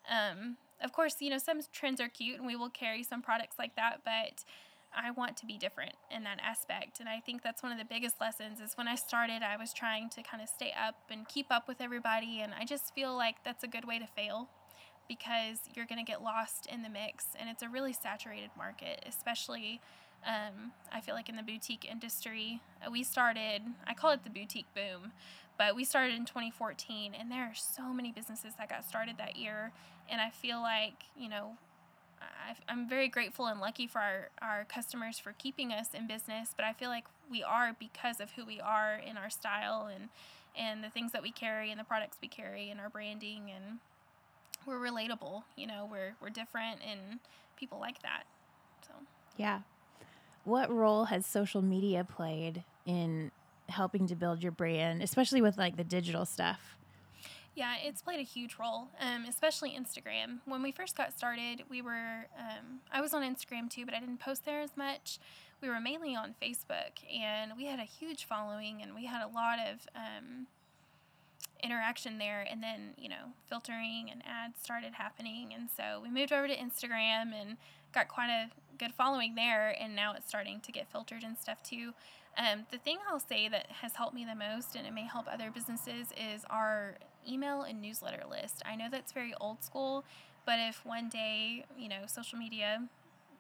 um, 0.10 0.58
of 0.82 0.94
course, 0.94 1.16
you 1.20 1.30
know, 1.30 1.38
some 1.38 1.62
trends 1.72 2.02
are 2.02 2.10
cute 2.10 2.38
and 2.38 2.46
we 2.46 2.56
will 2.56 2.70
carry 2.70 3.04
some 3.04 3.22
products 3.22 3.58
like 3.60 3.76
that, 3.76 4.02
but 4.04 4.44
I 4.94 5.12
want 5.12 5.38
to 5.38 5.46
be 5.46 5.58
different 5.58 5.94
in 6.14 6.24
that 6.24 6.40
aspect. 6.44 7.00
And 7.00 7.08
I 7.08 7.20
think 7.20 7.44
that's 7.44 7.64
one 7.64 7.72
of 7.72 7.78
the 7.78 7.86
biggest 7.86 8.20
lessons 8.20 8.60
is 8.60 8.74
when 8.76 8.88
I 8.88 8.96
started, 8.96 9.42
I 9.42 9.58
was 9.58 9.74
trying 9.74 10.10
to 10.10 10.24
kind 10.24 10.44
of 10.44 10.50
stay 10.50 10.74
up 10.78 10.96
and 11.10 11.28
keep 11.28 11.48
up 11.50 11.68
with 11.68 11.80
everybody. 11.80 12.42
And 12.42 12.54
I 12.60 12.66
just 12.66 12.94
feel 12.94 13.16
like 13.16 13.44
that's 13.44 13.64
a 13.64 13.68
good 13.68 13.86
way 13.86 14.00
to 14.00 14.08
fail 14.08 14.50
because 15.08 15.60
you're 15.76 15.86
going 15.86 16.04
to 16.04 16.10
get 16.10 16.22
lost 16.22 16.68
in 16.68 16.84
the 16.84 16.90
mix. 16.90 17.28
And 17.40 17.50
it's 17.50 17.64
a 17.64 17.70
really 17.70 17.94
saturated 17.94 18.50
market, 18.58 19.04
especially. 19.08 19.82
Um, 20.26 20.72
I 20.92 21.02
feel 21.02 21.16
like 21.16 21.30
in 21.30 21.36
the 21.36 21.44
boutique 21.44 21.88
industry, 21.90 22.62
uh, 22.86 22.92
we 22.92 23.04
started, 23.04 23.62
I 23.88 23.94
call 23.94 24.12
it 24.12 24.24
the 24.24 24.30
boutique 24.30 24.72
boom, 24.76 25.14
but 25.62 25.75
we 25.75 25.84
started 25.84 26.15
in 26.15 26.25
2014, 26.25 27.13
and 27.13 27.30
there 27.32 27.44
are 27.44 27.53
so 27.53 27.94
many 27.94 28.12
businesses 28.12 28.53
that 28.58 28.68
got 28.68 28.84
started 28.84 29.20
that 29.20 29.36
year. 29.36 29.72
And 30.10 30.20
I 30.20 30.32
feel 30.32 30.60
like, 30.60 31.03
you 31.15 31.30
know, 31.30 31.51
I, 32.20 32.56
I'm 32.68 32.89
very 32.89 33.08
grateful 33.08 33.46
and 33.46 33.60
lucky 33.60 33.86
for 33.86 34.00
our, 34.00 34.30
our 34.41 34.65
customers 34.65 35.20
for 35.20 35.36
keeping 35.38 35.72
us 35.72 35.89
in 35.94 36.08
business, 36.08 36.56
but 36.58 36.65
I 36.65 36.74
feel 36.74 36.89
like 36.89 37.06
we 37.30 37.44
are 37.44 37.75
because 37.80 38.20
of 38.20 38.32
who 38.32 38.44
we 38.44 38.60
are 38.60 38.96
in 38.96 39.18
our 39.18 39.30
style 39.30 39.88
and, 39.94 40.10
and 40.58 40.84
the 40.84 40.89
things 40.89 41.12
that 41.12 41.22
we 41.22 41.32
carry 41.32 41.70
and 41.70 41.80
the 41.80 41.84
products 41.84 42.18
we 42.24 42.27
carry 42.27 42.72
and 42.72 42.80
our 42.80 42.89
branding 42.89 43.51
and 43.56 43.77
we're 44.65 44.80
relatable. 44.80 45.44
You 45.56 45.68
know, 45.68 45.88
we're 45.91 46.15
we're 46.20 46.32
different 46.32 46.80
and 46.82 47.20
people 47.56 47.80
like 47.80 48.01
that. 48.01 48.24
So 48.88 48.94
yeah. 49.38 49.60
What 50.44 50.72
role 50.72 51.06
has 51.06 51.27
social 51.27 51.62
media 51.62 52.03
played 52.03 52.63
in 52.88 53.30
helping 53.72 54.08
to 54.08 54.16
build 54.16 54.44
your 54.44 54.51
brand, 54.51 55.01
especially 55.01 55.42
with 55.42 55.58
like 55.58 55.78
the 55.78 55.84
digital 55.84 56.25
stuff? 56.25 56.78
Yeah, 57.56 57.75
it's 57.84 58.01
played 58.01 58.20
a 58.20 58.24
huge 58.24 58.56
role, 58.58 58.88
um, 59.00 59.25
especially 59.28 59.72
Instagram. 59.72 60.40
When 60.46 60.62
we 60.62 60.72
first 60.72 60.96
got 60.96 61.18
started, 61.18 61.63
we 61.70 61.82
were, 61.82 62.28
um, 62.40 62.80
I 62.92 63.01
was 63.01 63.13
on 63.13 63.24
Instagram 63.24 63.70
too, 63.70 63.86
but 63.86 63.94
I 63.94 64.00
didn't 64.00 64.20
post 64.20 64.46
there 64.46 64.62
as 64.62 64.78
much. 64.78 65.20
We 65.62 65.68
were 65.68 65.82
mainly 65.82 66.16
on 66.16 66.34
Facebook, 66.42 67.04
and 67.13 67.51
we 67.58 67.66
had 67.66 67.80
a 67.80 67.84
huge 67.84 68.24
following, 68.25 68.82
and 68.82 68.96
we 68.96 69.06
had 69.06 69.22
a 69.22 69.28
lot 69.28 69.60
of 69.60 69.86
um, 69.96 70.48
interaction 71.63 72.18
there. 72.18 72.46
And 72.50 72.63
then, 72.63 72.92
you 72.98 73.10
know, 73.10 73.34
filtering 73.48 74.10
and 74.12 74.24
ads 74.25 74.60
started 74.62 74.94
happening. 74.94 75.54
And 75.54 75.70
so 75.75 76.01
we 76.01 76.10
moved 76.10 76.32
over 76.32 76.48
to 76.48 76.56
Instagram 76.56 77.34
and 77.40 77.58
got 77.94 78.08
quite 78.08 78.30
a 78.30 78.50
good 78.78 78.94
following 78.94 79.36
there. 79.36 79.75
And 79.80 79.96
now 79.96 80.13
it's 80.13 80.28
starting 80.28 80.62
to 80.62 80.72
get 80.72 80.92
filtered 80.92 81.24
and 81.24 81.38
stuff 81.38 81.62
too. 81.63 81.94
Um, 82.38 82.66
the 82.72 82.78
thing 82.78 82.98
I'll 83.10 83.20
say 83.20 83.50
that 83.50 83.68
has 83.82 83.96
helped 83.96 84.16
me 84.16 84.26
the 84.26 84.36
most, 84.36 84.76
and 84.76 84.88
it 84.88 84.94
may 84.94 85.06
help 85.06 85.28
other 85.32 85.52
businesses, 85.52 86.08
is 86.18 86.46
our 86.50 86.96
email 87.30 87.62
and 87.64 87.82
newsletter 87.82 88.24
list. 88.30 88.64
I 88.66 88.76
know 88.76 88.88
that's 88.90 89.12
very 89.12 89.34
old 89.42 89.64
school, 89.64 90.06
but 90.46 90.58
if 90.60 90.86
one 90.86 91.10
day, 91.10 91.66
you 91.78 91.90
know, 91.90 92.04
social 92.08 92.40
media, 92.40 92.88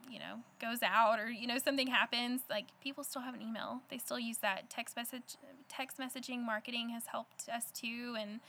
you 0.09 0.19
know, 0.19 0.39
goes 0.59 0.83
out 0.83 1.19
or, 1.19 1.29
you 1.29 1.47
know, 1.47 1.57
something 1.57 1.87
happens, 1.87 2.41
like 2.49 2.65
people 2.83 3.03
still 3.03 3.21
have 3.21 3.33
an 3.33 3.41
email. 3.41 3.81
They 3.89 3.97
still 3.97 4.19
use 4.19 4.37
that 4.39 4.69
text 4.69 4.95
message, 4.95 5.37
text 5.69 5.97
messaging 5.97 6.43
marketing 6.45 6.89
has 6.89 7.07
helped 7.07 7.47
us 7.47 7.71
too. 7.71 8.15
And, 8.19 8.39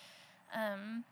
um, 0.55 1.05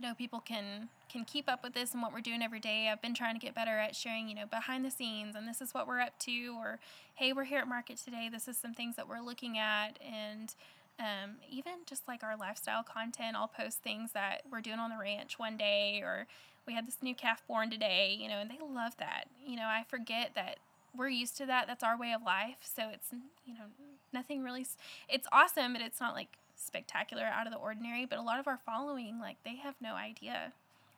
you 0.00 0.08
know, 0.08 0.14
people 0.14 0.40
can 0.40 0.88
can 1.12 1.24
keep 1.24 1.48
up 1.48 1.62
with 1.64 1.74
this 1.74 1.92
and 1.92 2.00
what 2.00 2.12
we're 2.12 2.20
doing 2.20 2.40
every 2.40 2.60
day. 2.60 2.88
I've 2.88 3.02
been 3.02 3.14
trying 3.14 3.34
to 3.34 3.44
get 3.44 3.54
better 3.54 3.78
at 3.78 3.96
sharing, 3.96 4.28
you 4.28 4.34
know, 4.34 4.46
behind 4.46 4.84
the 4.84 4.90
scenes 4.90 5.34
and 5.34 5.46
this 5.46 5.60
is 5.60 5.74
what 5.74 5.88
we're 5.88 6.00
up 6.00 6.18
to 6.20 6.54
or 6.56 6.78
hey, 7.16 7.32
we're 7.32 7.44
here 7.44 7.58
at 7.58 7.68
market 7.68 7.98
today. 7.98 8.28
This 8.30 8.46
is 8.46 8.56
some 8.56 8.72
things 8.72 8.96
that 8.96 9.08
we're 9.08 9.20
looking 9.20 9.58
at 9.58 9.98
and 10.00 10.54
um, 11.00 11.36
even 11.50 11.72
just 11.86 12.06
like 12.06 12.22
our 12.22 12.36
lifestyle 12.36 12.82
content, 12.82 13.36
I'll 13.36 13.48
post 13.48 13.78
things 13.78 14.12
that 14.12 14.42
we're 14.50 14.60
doing 14.60 14.78
on 14.78 14.90
the 14.90 14.98
ranch 15.00 15.38
one 15.38 15.56
day, 15.56 16.00
or 16.02 16.26
we 16.66 16.74
had 16.74 16.86
this 16.86 16.98
new 17.00 17.14
calf 17.14 17.42
born 17.48 17.70
today, 17.70 18.14
you 18.20 18.28
know, 18.28 18.38
and 18.38 18.50
they 18.50 18.58
love 18.62 18.96
that. 18.98 19.24
You 19.44 19.56
know, 19.56 19.64
I 19.64 19.84
forget 19.88 20.32
that 20.34 20.58
we're 20.94 21.08
used 21.08 21.38
to 21.38 21.46
that. 21.46 21.66
That's 21.66 21.82
our 21.82 21.96
way 21.96 22.12
of 22.12 22.22
life. 22.22 22.58
So 22.60 22.90
it's, 22.92 23.08
you 23.46 23.54
know, 23.54 23.64
nothing 24.12 24.42
really, 24.42 24.66
it's 25.08 25.26
awesome, 25.32 25.72
but 25.72 25.80
it's 25.80 26.00
not 26.00 26.14
like 26.14 26.36
spectacular 26.64 27.24
out 27.24 27.46
of 27.46 27.52
the 27.52 27.58
ordinary. 27.58 28.04
But 28.06 28.18
a 28.18 28.22
lot 28.22 28.40
of 28.40 28.46
our 28.46 28.58
following, 28.64 29.18
like, 29.18 29.38
they 29.44 29.56
have 29.56 29.74
no 29.80 29.94
idea 29.94 30.52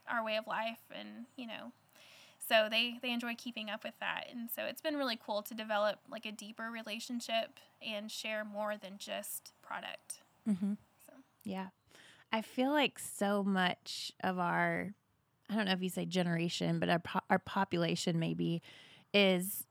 our 0.08 0.24
way 0.24 0.36
of 0.36 0.46
life 0.46 0.80
and, 0.94 1.26
you 1.36 1.46
know, 1.46 1.72
so 2.46 2.68
they 2.70 2.98
they 3.02 3.10
enjoy 3.10 3.34
keeping 3.36 3.70
up 3.70 3.84
with 3.84 3.98
that 4.00 4.26
and 4.30 4.50
so 4.54 4.64
it's 4.64 4.80
been 4.80 4.96
really 4.96 5.18
cool 5.24 5.42
to 5.42 5.54
develop 5.54 5.98
like 6.10 6.26
a 6.26 6.32
deeper 6.32 6.70
relationship 6.70 7.58
and 7.86 8.10
share 8.10 8.44
more 8.44 8.76
than 8.76 8.94
just 8.98 9.52
product 9.62 10.20
mm-hmm. 10.48 10.74
so 11.06 11.12
yeah 11.44 11.68
i 12.32 12.42
feel 12.42 12.70
like 12.70 12.98
so 12.98 13.42
much 13.42 14.12
of 14.22 14.38
our 14.38 14.92
i 15.48 15.54
don't 15.54 15.66
know 15.66 15.72
if 15.72 15.82
you 15.82 15.88
say 15.88 16.04
generation 16.04 16.78
but 16.78 16.88
our, 16.88 16.98
po- 16.98 17.20
our 17.30 17.38
population 17.38 18.18
maybe 18.18 18.60
is 19.14 19.66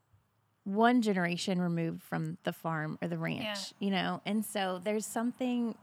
one 0.73 1.01
generation 1.01 1.61
removed 1.61 2.01
from 2.01 2.37
the 2.43 2.53
farm 2.53 2.97
or 3.01 3.07
the 3.07 3.17
ranch 3.17 3.43
yeah. 3.43 3.55
you 3.79 3.91
know 3.91 4.21
and 4.25 4.45
so 4.45 4.79
there's 4.83 5.05
something 5.05 5.75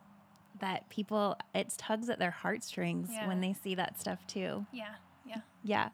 that 0.61 0.89
people 0.89 1.37
it 1.55 1.73
tugs 1.77 2.09
at 2.09 2.19
their 2.19 2.31
heartstrings 2.31 3.09
yeah. 3.13 3.27
when 3.29 3.41
they 3.41 3.53
see 3.53 3.75
that 3.75 3.99
stuff 4.01 4.27
too 4.27 4.65
yeah 4.73 4.95
yeah 5.27 5.41
yeah 5.63 5.89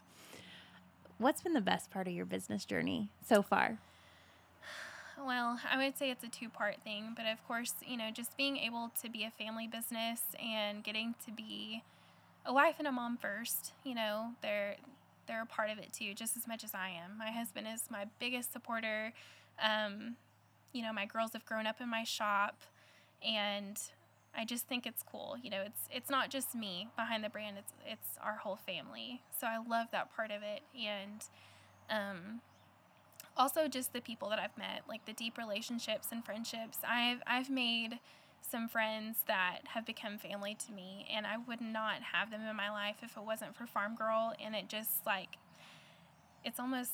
what's 1.18 1.42
been 1.42 1.52
the 1.52 1.60
best 1.60 1.90
part 1.90 2.06
of 2.08 2.14
your 2.14 2.26
business 2.26 2.64
journey 2.64 3.08
so 3.26 3.42
far? 3.42 3.78
Well, 5.18 5.58
I 5.70 5.82
would 5.82 5.96
say 5.96 6.10
it's 6.10 6.24
a 6.24 6.28
two 6.28 6.48
part 6.48 6.76
thing, 6.82 7.14
but 7.16 7.26
of 7.26 7.42
course, 7.46 7.74
you 7.86 7.96
know, 7.96 8.10
just 8.12 8.36
being 8.36 8.56
able 8.58 8.90
to 9.00 9.08
be 9.08 9.24
a 9.24 9.30
family 9.30 9.66
business 9.66 10.20
and 10.42 10.82
getting 10.82 11.14
to 11.24 11.32
be 11.32 11.82
a 12.44 12.52
wife 12.52 12.74
and 12.78 12.86
a 12.86 12.92
mom 12.92 13.16
first, 13.16 13.72
you 13.84 13.94
know, 13.94 14.32
they're 14.42 14.76
they're 15.26 15.42
a 15.42 15.46
part 15.46 15.70
of 15.70 15.78
it 15.78 15.92
too, 15.92 16.14
just 16.14 16.36
as 16.36 16.46
much 16.46 16.64
as 16.64 16.74
I 16.74 16.88
am. 16.88 17.18
My 17.18 17.30
husband 17.30 17.66
is 17.72 17.82
my 17.90 18.06
biggest 18.18 18.52
supporter. 18.52 19.12
Um, 19.62 20.16
you 20.72 20.82
know, 20.82 20.92
my 20.92 21.06
girls 21.06 21.32
have 21.34 21.44
grown 21.44 21.66
up 21.66 21.80
in 21.80 21.88
my 21.88 22.04
shop 22.04 22.62
and 23.24 23.78
I 24.36 24.44
just 24.44 24.66
think 24.66 24.86
it's 24.86 25.02
cool. 25.02 25.36
You 25.40 25.50
know, 25.50 25.62
it's 25.64 25.88
it's 25.90 26.10
not 26.10 26.30
just 26.30 26.54
me 26.54 26.88
behind 26.96 27.22
the 27.22 27.28
brand. 27.28 27.56
It's 27.58 27.72
it's 27.86 28.18
our 28.22 28.36
whole 28.36 28.56
family. 28.56 29.22
So 29.38 29.46
I 29.46 29.58
love 29.58 29.88
that 29.92 30.14
part 30.14 30.30
of 30.30 30.42
it, 30.42 30.62
and 30.76 31.24
um, 31.88 32.40
also 33.36 33.68
just 33.68 33.92
the 33.92 34.00
people 34.00 34.28
that 34.30 34.38
I've 34.38 34.56
met, 34.58 34.82
like 34.88 35.04
the 35.06 35.12
deep 35.12 35.38
relationships 35.38 36.08
and 36.10 36.24
friendships. 36.24 36.78
I've 36.86 37.22
I've 37.26 37.50
made 37.50 38.00
some 38.54 38.68
friends 38.68 39.24
that 39.26 39.62
have 39.64 39.84
become 39.84 40.16
family 40.16 40.56
to 40.66 40.72
me, 40.72 41.08
and 41.12 41.26
I 41.26 41.38
would 41.38 41.60
not 41.60 42.02
have 42.12 42.30
them 42.30 42.42
in 42.48 42.54
my 42.54 42.70
life 42.70 42.96
if 43.02 43.16
it 43.16 43.24
wasn't 43.24 43.56
for 43.56 43.66
Farm 43.66 43.96
Girl. 43.96 44.32
And 44.40 44.54
it 44.54 44.68
just 44.68 45.04
like 45.04 45.38
it's 46.44 46.60
almost 46.60 46.92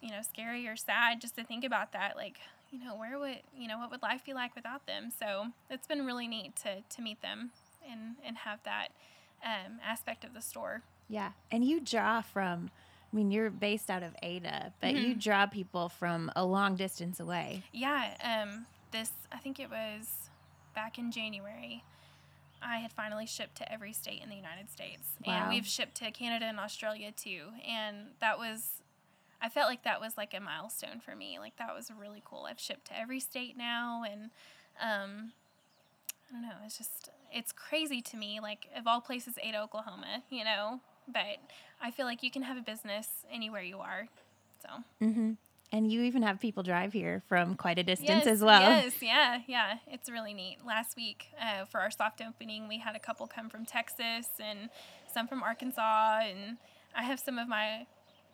you 0.00 0.10
know 0.10 0.22
scary 0.22 0.66
or 0.66 0.76
sad 0.76 1.20
just 1.20 1.36
to 1.36 1.44
think 1.44 1.64
about 1.64 1.92
that. 1.92 2.16
Like 2.16 2.38
you 2.72 2.78
know, 2.78 2.96
where 2.96 3.18
would, 3.18 3.40
you 3.56 3.68
know, 3.68 3.78
what 3.78 3.90
would 3.90 4.02
life 4.02 4.24
be 4.24 4.32
like 4.32 4.56
without 4.56 4.86
them? 4.86 5.10
So 5.16 5.48
it's 5.68 5.86
been 5.86 6.06
really 6.06 6.26
neat 6.26 6.56
to, 6.62 6.80
to 6.80 7.02
meet 7.02 7.20
them 7.20 7.50
and, 7.88 8.16
and 8.24 8.38
have 8.38 8.60
that 8.64 8.88
um, 9.44 9.78
aspect 9.86 10.24
of 10.24 10.32
the 10.32 10.40
store. 10.40 10.82
Yeah. 11.08 11.32
And 11.50 11.64
you 11.64 11.80
draw 11.80 12.22
from, 12.22 12.70
I 13.12 13.16
mean, 13.16 13.30
you're 13.30 13.50
based 13.50 13.90
out 13.90 14.02
of 14.02 14.16
Ada, 14.22 14.72
but 14.80 14.94
mm-hmm. 14.94 15.04
you 15.04 15.14
draw 15.14 15.44
people 15.44 15.90
from 15.90 16.32
a 16.34 16.46
long 16.46 16.74
distance 16.74 17.20
away. 17.20 17.62
Yeah. 17.72 18.14
Um, 18.24 18.64
this, 18.90 19.10
I 19.30 19.36
think 19.36 19.60
it 19.60 19.68
was 19.68 20.30
back 20.74 20.98
in 20.98 21.10
January. 21.10 21.84
I 22.62 22.78
had 22.78 22.92
finally 22.92 23.26
shipped 23.26 23.56
to 23.56 23.72
every 23.72 23.92
state 23.92 24.20
in 24.22 24.28
the 24.28 24.36
United 24.36 24.70
States. 24.70 25.14
Wow. 25.26 25.32
And 25.34 25.48
we've 25.50 25.66
shipped 25.66 25.96
to 25.96 26.10
Canada 26.12 26.46
and 26.46 26.60
Australia 26.60 27.10
too. 27.10 27.46
And 27.66 28.08
that 28.20 28.38
was 28.38 28.82
I 29.42 29.48
felt 29.48 29.68
like 29.68 29.82
that 29.82 30.00
was 30.00 30.16
like 30.16 30.34
a 30.34 30.40
milestone 30.40 31.00
for 31.00 31.16
me. 31.16 31.38
Like 31.40 31.56
that 31.56 31.74
was 31.74 31.90
really 31.98 32.22
cool. 32.24 32.46
I've 32.48 32.60
shipped 32.60 32.86
to 32.86 32.98
every 32.98 33.18
state 33.18 33.56
now, 33.56 34.04
and 34.08 34.30
um, 34.80 35.32
I 36.30 36.34
don't 36.34 36.42
know. 36.42 36.54
It's 36.64 36.78
just 36.78 37.10
it's 37.32 37.50
crazy 37.50 38.00
to 38.02 38.16
me. 38.16 38.38
Like 38.40 38.68
of 38.76 38.86
all 38.86 39.00
places, 39.00 39.34
Ada, 39.42 39.60
Oklahoma. 39.60 40.22
You 40.30 40.44
know, 40.44 40.80
but 41.08 41.40
I 41.82 41.90
feel 41.90 42.06
like 42.06 42.22
you 42.22 42.30
can 42.30 42.42
have 42.42 42.56
a 42.56 42.62
business 42.62 43.08
anywhere 43.30 43.62
you 43.62 43.78
are. 43.78 44.06
So. 44.62 44.68
Mm-hmm. 45.04 45.32
And 45.72 45.90
you 45.90 46.02
even 46.02 46.22
have 46.22 46.38
people 46.38 46.62
drive 46.62 46.92
here 46.92 47.22
from 47.28 47.54
quite 47.54 47.78
a 47.78 47.82
distance 47.82 48.26
yes, 48.26 48.26
as 48.26 48.42
well. 48.42 48.60
Yes, 48.60 48.92
yeah, 49.00 49.40
yeah. 49.46 49.78
It's 49.86 50.10
really 50.10 50.34
neat. 50.34 50.58
Last 50.66 50.96
week 50.96 51.28
uh, 51.40 51.64
for 51.64 51.80
our 51.80 51.90
soft 51.90 52.20
opening, 52.20 52.68
we 52.68 52.78
had 52.78 52.94
a 52.94 52.98
couple 52.98 53.26
come 53.26 53.48
from 53.48 53.64
Texas 53.64 54.28
and 54.38 54.68
some 55.12 55.26
from 55.26 55.42
Arkansas, 55.42 56.20
and 56.24 56.58
I 56.94 57.04
have 57.04 57.18
some 57.18 57.38
of 57.38 57.48
my 57.48 57.86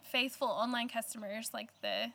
faithful 0.02 0.48
online 0.48 0.88
customers 0.88 1.50
like 1.54 1.68
the 1.80 2.06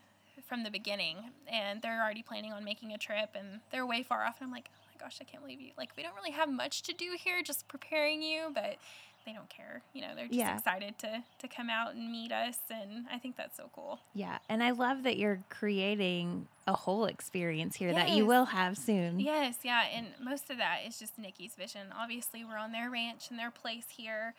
from 0.47 0.63
the 0.63 0.71
beginning 0.71 1.17
and 1.47 1.81
they're 1.83 2.01
already 2.01 2.23
planning 2.23 2.51
on 2.51 2.63
making 2.63 2.91
a 2.91 2.97
trip 2.97 3.29
and 3.35 3.59
they're 3.71 3.85
way 3.85 4.01
far 4.01 4.23
off 4.23 4.37
and 4.39 4.47
I'm 4.47 4.51
like, 4.51 4.69
"Oh 4.73 4.87
my 4.91 5.05
gosh, 5.05 5.19
I 5.21 5.25
can't 5.25 5.43
believe 5.43 5.61
you. 5.61 5.71
Like 5.77 5.91
we 5.95 6.03
don't 6.03 6.15
really 6.15 6.31
have 6.31 6.49
much 6.49 6.81
to 6.83 6.93
do 6.93 7.15
here, 7.17 7.41
just 7.43 7.67
preparing 7.67 8.21
you, 8.21 8.51
but 8.53 8.77
they 9.25 9.33
don't 9.33 9.49
care. 9.49 9.81
You 9.93 10.01
know, 10.01 10.15
they're 10.15 10.27
just 10.27 10.39
yeah. 10.39 10.57
excited 10.57 10.97
to 10.99 11.23
to 11.39 11.47
come 11.47 11.69
out 11.69 11.95
and 11.95 12.11
meet 12.11 12.31
us 12.31 12.57
and 12.69 13.05
I 13.11 13.19
think 13.19 13.35
that's 13.37 13.57
so 13.57 13.69
cool. 13.73 13.99
Yeah. 14.13 14.37
And 14.49 14.63
I 14.63 14.71
love 14.71 15.03
that 15.03 15.17
you're 15.17 15.39
creating 15.49 16.47
a 16.67 16.73
whole 16.73 17.05
experience 17.05 17.75
here 17.75 17.89
yes. 17.89 17.97
that 17.97 18.15
you 18.15 18.25
will 18.25 18.45
have 18.45 18.77
soon. 18.77 19.19
Yes, 19.19 19.57
yeah, 19.63 19.83
and 19.93 20.07
most 20.21 20.49
of 20.49 20.57
that 20.57 20.79
is 20.87 20.97
just 20.97 21.19
Nikki's 21.19 21.55
vision. 21.55 21.87
Obviously, 21.97 22.45
we're 22.45 22.57
on 22.57 22.71
their 22.71 22.89
ranch 22.89 23.29
and 23.29 23.37
their 23.37 23.51
place 23.51 23.85
here. 23.89 24.33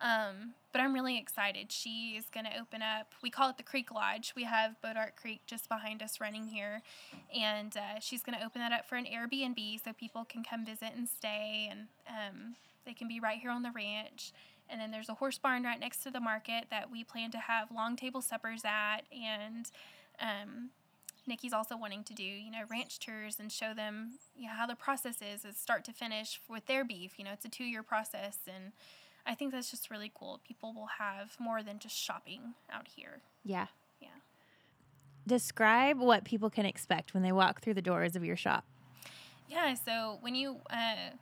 Um, 0.00 0.54
but 0.72 0.80
I'm 0.80 0.94
really 0.94 1.18
excited. 1.18 1.72
She 1.72 2.14
is 2.16 2.26
going 2.32 2.46
to 2.46 2.58
open 2.58 2.82
up, 2.82 3.12
we 3.22 3.30
call 3.30 3.50
it 3.50 3.56
the 3.56 3.62
Creek 3.62 3.92
Lodge. 3.92 4.32
We 4.36 4.44
have 4.44 4.76
Bodart 4.84 5.16
Creek 5.16 5.40
just 5.46 5.68
behind 5.68 6.02
us 6.02 6.20
running 6.20 6.46
here. 6.46 6.82
And 7.34 7.76
uh, 7.76 8.00
she's 8.00 8.22
going 8.22 8.38
to 8.38 8.44
open 8.44 8.60
that 8.60 8.72
up 8.72 8.88
for 8.88 8.96
an 8.96 9.06
Airbnb 9.06 9.82
so 9.82 9.92
people 9.92 10.24
can 10.24 10.44
come 10.44 10.64
visit 10.64 10.90
and 10.96 11.08
stay. 11.08 11.68
And 11.70 11.88
um, 12.06 12.54
they 12.88 12.94
can 12.94 13.06
be 13.06 13.20
right 13.20 13.38
here 13.38 13.50
on 13.50 13.62
the 13.62 13.70
ranch. 13.70 14.32
And 14.70 14.80
then 14.80 14.90
there's 14.90 15.08
a 15.08 15.14
horse 15.14 15.38
barn 15.38 15.62
right 15.62 15.78
next 15.78 16.02
to 16.02 16.10
the 16.10 16.20
market 16.20 16.64
that 16.70 16.90
we 16.90 17.04
plan 17.04 17.30
to 17.30 17.38
have 17.38 17.70
long 17.70 17.96
table 17.96 18.20
suppers 18.20 18.62
at. 18.64 19.02
And 19.12 19.70
um, 20.20 20.70
Nikki's 21.26 21.52
also 21.52 21.76
wanting 21.76 22.04
to 22.04 22.14
do, 22.14 22.24
you 22.24 22.50
know, 22.50 22.62
ranch 22.68 22.98
tours 22.98 23.38
and 23.38 23.52
show 23.52 23.72
them 23.72 24.18
you 24.36 24.46
know, 24.46 24.54
how 24.54 24.66
the 24.66 24.74
process 24.74 25.22
is, 25.22 25.44
is 25.44 25.56
start 25.56 25.84
to 25.84 25.92
finish 25.92 26.40
with 26.48 26.66
their 26.66 26.84
beef. 26.84 27.12
You 27.18 27.24
know, 27.24 27.32
it's 27.32 27.44
a 27.44 27.50
two 27.50 27.64
year 27.64 27.82
process. 27.82 28.38
And 28.46 28.72
I 29.26 29.34
think 29.34 29.52
that's 29.52 29.70
just 29.70 29.90
really 29.90 30.10
cool. 30.14 30.40
People 30.46 30.74
will 30.74 30.88
have 30.98 31.36
more 31.38 31.62
than 31.62 31.78
just 31.78 31.96
shopping 31.96 32.54
out 32.72 32.88
here. 32.94 33.20
Yeah. 33.44 33.66
Yeah. 34.00 34.08
Describe 35.26 35.98
what 35.98 36.24
people 36.24 36.50
can 36.50 36.66
expect 36.66 37.14
when 37.14 37.22
they 37.22 37.32
walk 37.32 37.60
through 37.60 37.74
the 37.74 37.82
doors 37.82 38.16
of 38.16 38.24
your 38.24 38.36
shop. 38.36 38.64
Yeah, 39.48 39.74
so 39.74 40.18
when 40.20 40.34
you, 40.34 40.58
uh, 40.70 41.12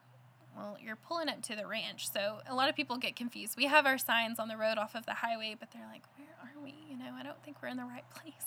well, 0.56 0.76
you're 0.82 0.96
pulling 0.96 1.28
up 1.28 1.42
to 1.42 1.56
the 1.56 1.66
ranch, 1.66 2.10
so 2.10 2.38
a 2.48 2.54
lot 2.54 2.68
of 2.68 2.76
people 2.76 2.96
get 2.96 3.14
confused. 3.14 3.56
We 3.56 3.66
have 3.66 3.86
our 3.86 3.98
signs 3.98 4.38
on 4.38 4.48
the 4.48 4.56
road 4.56 4.78
off 4.78 4.94
of 4.94 5.06
the 5.06 5.14
highway, 5.14 5.56
but 5.58 5.70
they're 5.70 5.86
like, 5.92 6.04
where 6.16 6.28
are 6.42 6.62
we? 6.62 6.75
You 6.90 6.96
know, 6.96 7.12
I 7.14 7.22
don't 7.22 7.42
think 7.42 7.58
we're 7.62 7.68
in 7.68 7.76
the 7.76 7.84
right 7.84 8.08
place. 8.10 8.32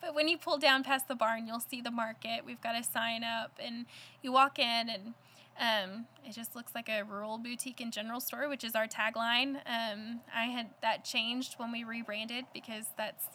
But 0.00 0.14
when 0.14 0.28
you 0.28 0.36
pull 0.36 0.58
down 0.58 0.84
past 0.84 1.08
the 1.08 1.14
barn, 1.14 1.46
you'll 1.46 1.58
see 1.60 1.80
the 1.80 1.90
market. 1.90 2.44
We've 2.44 2.60
got 2.60 2.78
a 2.78 2.84
sign 2.84 3.24
up, 3.24 3.58
and 3.58 3.86
you 4.22 4.30
walk 4.30 4.58
in, 4.58 4.90
and 4.90 5.14
um, 5.58 6.06
it 6.24 6.32
just 6.32 6.54
looks 6.54 6.74
like 6.74 6.88
a 6.88 7.02
rural 7.02 7.38
boutique 7.38 7.80
and 7.80 7.92
general 7.92 8.20
store, 8.20 8.48
which 8.48 8.64
is 8.64 8.74
our 8.74 8.86
tagline. 8.86 9.56
Um, 9.66 10.20
I 10.34 10.46
had 10.46 10.70
that 10.82 11.04
changed 11.04 11.54
when 11.58 11.72
we 11.72 11.84
rebranded 11.84 12.44
because 12.52 12.86
that's 12.96 13.26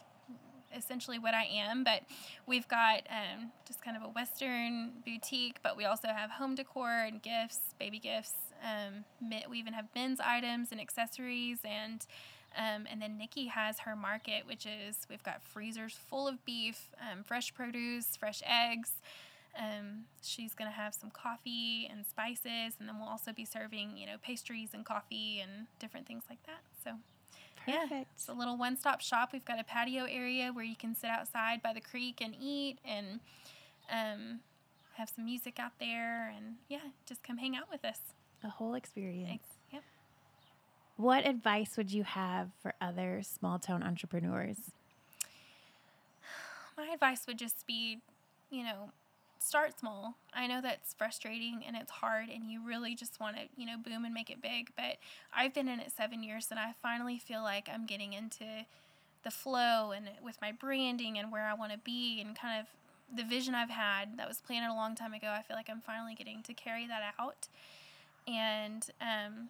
essentially 0.75 1.19
what 1.19 1.33
I 1.33 1.43
am. 1.43 1.83
But 1.83 2.03
we've 2.45 2.67
got 2.67 3.01
um, 3.09 3.51
just 3.67 3.81
kind 3.83 3.97
of 3.97 4.03
a 4.03 4.07
Western 4.07 4.91
boutique, 5.05 5.57
but 5.63 5.77
we 5.77 5.85
also 5.85 6.09
have 6.09 6.31
home 6.31 6.55
decor 6.55 6.89
and 6.89 7.21
gifts, 7.21 7.59
baby 7.79 7.99
gifts. 7.99 8.33
Um, 8.63 9.05
we 9.49 9.57
even 9.57 9.73
have 9.73 9.85
men's 9.95 10.19
items 10.19 10.71
and 10.71 10.81
accessories, 10.81 11.59
and 11.63 12.05
um, 12.57 12.87
and 12.91 13.01
then 13.01 13.17
Nikki 13.17 13.47
has 13.47 13.79
her 13.79 13.95
market, 13.95 14.45
which 14.45 14.65
is 14.65 15.05
we've 15.09 15.23
got 15.23 15.41
freezers 15.41 15.97
full 16.09 16.27
of 16.27 16.43
beef, 16.45 16.89
um, 16.99 17.23
fresh 17.23 17.53
produce, 17.53 18.15
fresh 18.17 18.41
eggs. 18.45 18.93
Um, 19.57 20.05
she's 20.21 20.53
gonna 20.53 20.71
have 20.71 20.93
some 20.93 21.09
coffee 21.11 21.87
and 21.91 22.05
spices, 22.05 22.73
and 22.79 22.87
then 22.87 22.99
we'll 22.99 23.09
also 23.09 23.31
be 23.31 23.45
serving, 23.45 23.97
you 23.97 24.05
know, 24.05 24.15
pastries 24.21 24.69
and 24.73 24.85
coffee 24.85 25.39
and 25.39 25.67
different 25.79 26.07
things 26.07 26.23
like 26.29 26.43
that. 26.45 26.61
So 26.83 26.91
Perfect. 27.71 27.91
Yeah, 27.91 28.03
it's 28.15 28.27
a 28.27 28.33
little 28.33 28.57
one 28.57 28.77
stop 28.77 29.01
shop. 29.01 29.29
We've 29.33 29.45
got 29.45 29.59
a 29.59 29.63
patio 29.63 30.05
area 30.05 30.51
where 30.53 30.65
you 30.65 30.75
can 30.75 30.95
sit 30.95 31.09
outside 31.09 31.61
by 31.61 31.73
the 31.73 31.81
creek 31.81 32.21
and 32.21 32.35
eat 32.39 32.79
and 32.85 33.19
um, 33.91 34.39
have 34.93 35.09
some 35.09 35.25
music 35.25 35.59
out 35.59 35.73
there. 35.79 36.33
And 36.35 36.55
yeah, 36.67 36.79
just 37.05 37.23
come 37.23 37.37
hang 37.37 37.55
out 37.55 37.69
with 37.71 37.83
us. 37.85 37.99
A 38.43 38.49
whole 38.49 38.75
experience. 38.75 39.27
Thanks. 39.27 39.47
Yep. 39.71 39.83
What 40.97 41.25
advice 41.25 41.77
would 41.77 41.91
you 41.91 42.03
have 42.03 42.49
for 42.61 42.73
other 42.81 43.21
small 43.23 43.59
town 43.59 43.83
entrepreneurs? 43.83 44.71
My 46.77 46.93
advice 46.93 47.25
would 47.27 47.37
just 47.37 47.67
be, 47.67 47.99
you 48.49 48.63
know, 48.63 48.91
start 49.39 49.79
small. 49.79 50.15
I 50.33 50.47
know 50.47 50.61
that's 50.61 50.93
frustrating 50.93 51.63
and 51.65 51.75
it's 51.75 51.91
hard 51.91 52.29
and 52.29 52.51
you 52.51 52.61
really 52.65 52.93
just 52.93 53.19
want 53.19 53.37
to, 53.37 53.43
you 53.55 53.65
know, 53.65 53.77
boom 53.77 54.05
and 54.05 54.13
make 54.13 54.29
it 54.29 54.41
big, 54.41 54.71
but 54.75 54.97
I've 55.35 55.53
been 55.53 55.67
in 55.67 55.79
it 55.79 55.91
7 55.95 56.21
years 56.23 56.47
and 56.51 56.59
I 56.59 56.73
finally 56.81 57.17
feel 57.17 57.41
like 57.41 57.69
I'm 57.73 57.85
getting 57.85 58.13
into 58.13 58.65
the 59.23 59.31
flow 59.31 59.91
and 59.91 60.09
with 60.23 60.37
my 60.41 60.51
branding 60.51 61.17
and 61.17 61.31
where 61.31 61.45
I 61.45 61.53
want 61.53 61.71
to 61.71 61.77
be 61.77 62.21
and 62.21 62.37
kind 62.37 62.59
of 62.59 62.67
the 63.15 63.23
vision 63.23 63.55
I've 63.55 63.69
had 63.69 64.17
that 64.17 64.27
was 64.27 64.39
planted 64.39 64.71
a 64.71 64.75
long 64.75 64.95
time 64.95 65.13
ago. 65.13 65.27
I 65.27 65.41
feel 65.41 65.55
like 65.55 65.69
I'm 65.69 65.81
finally 65.81 66.15
getting 66.15 66.43
to 66.43 66.53
carry 66.53 66.85
that 66.87 67.13
out. 67.19 67.47
And 68.27 68.85
um, 69.01 69.49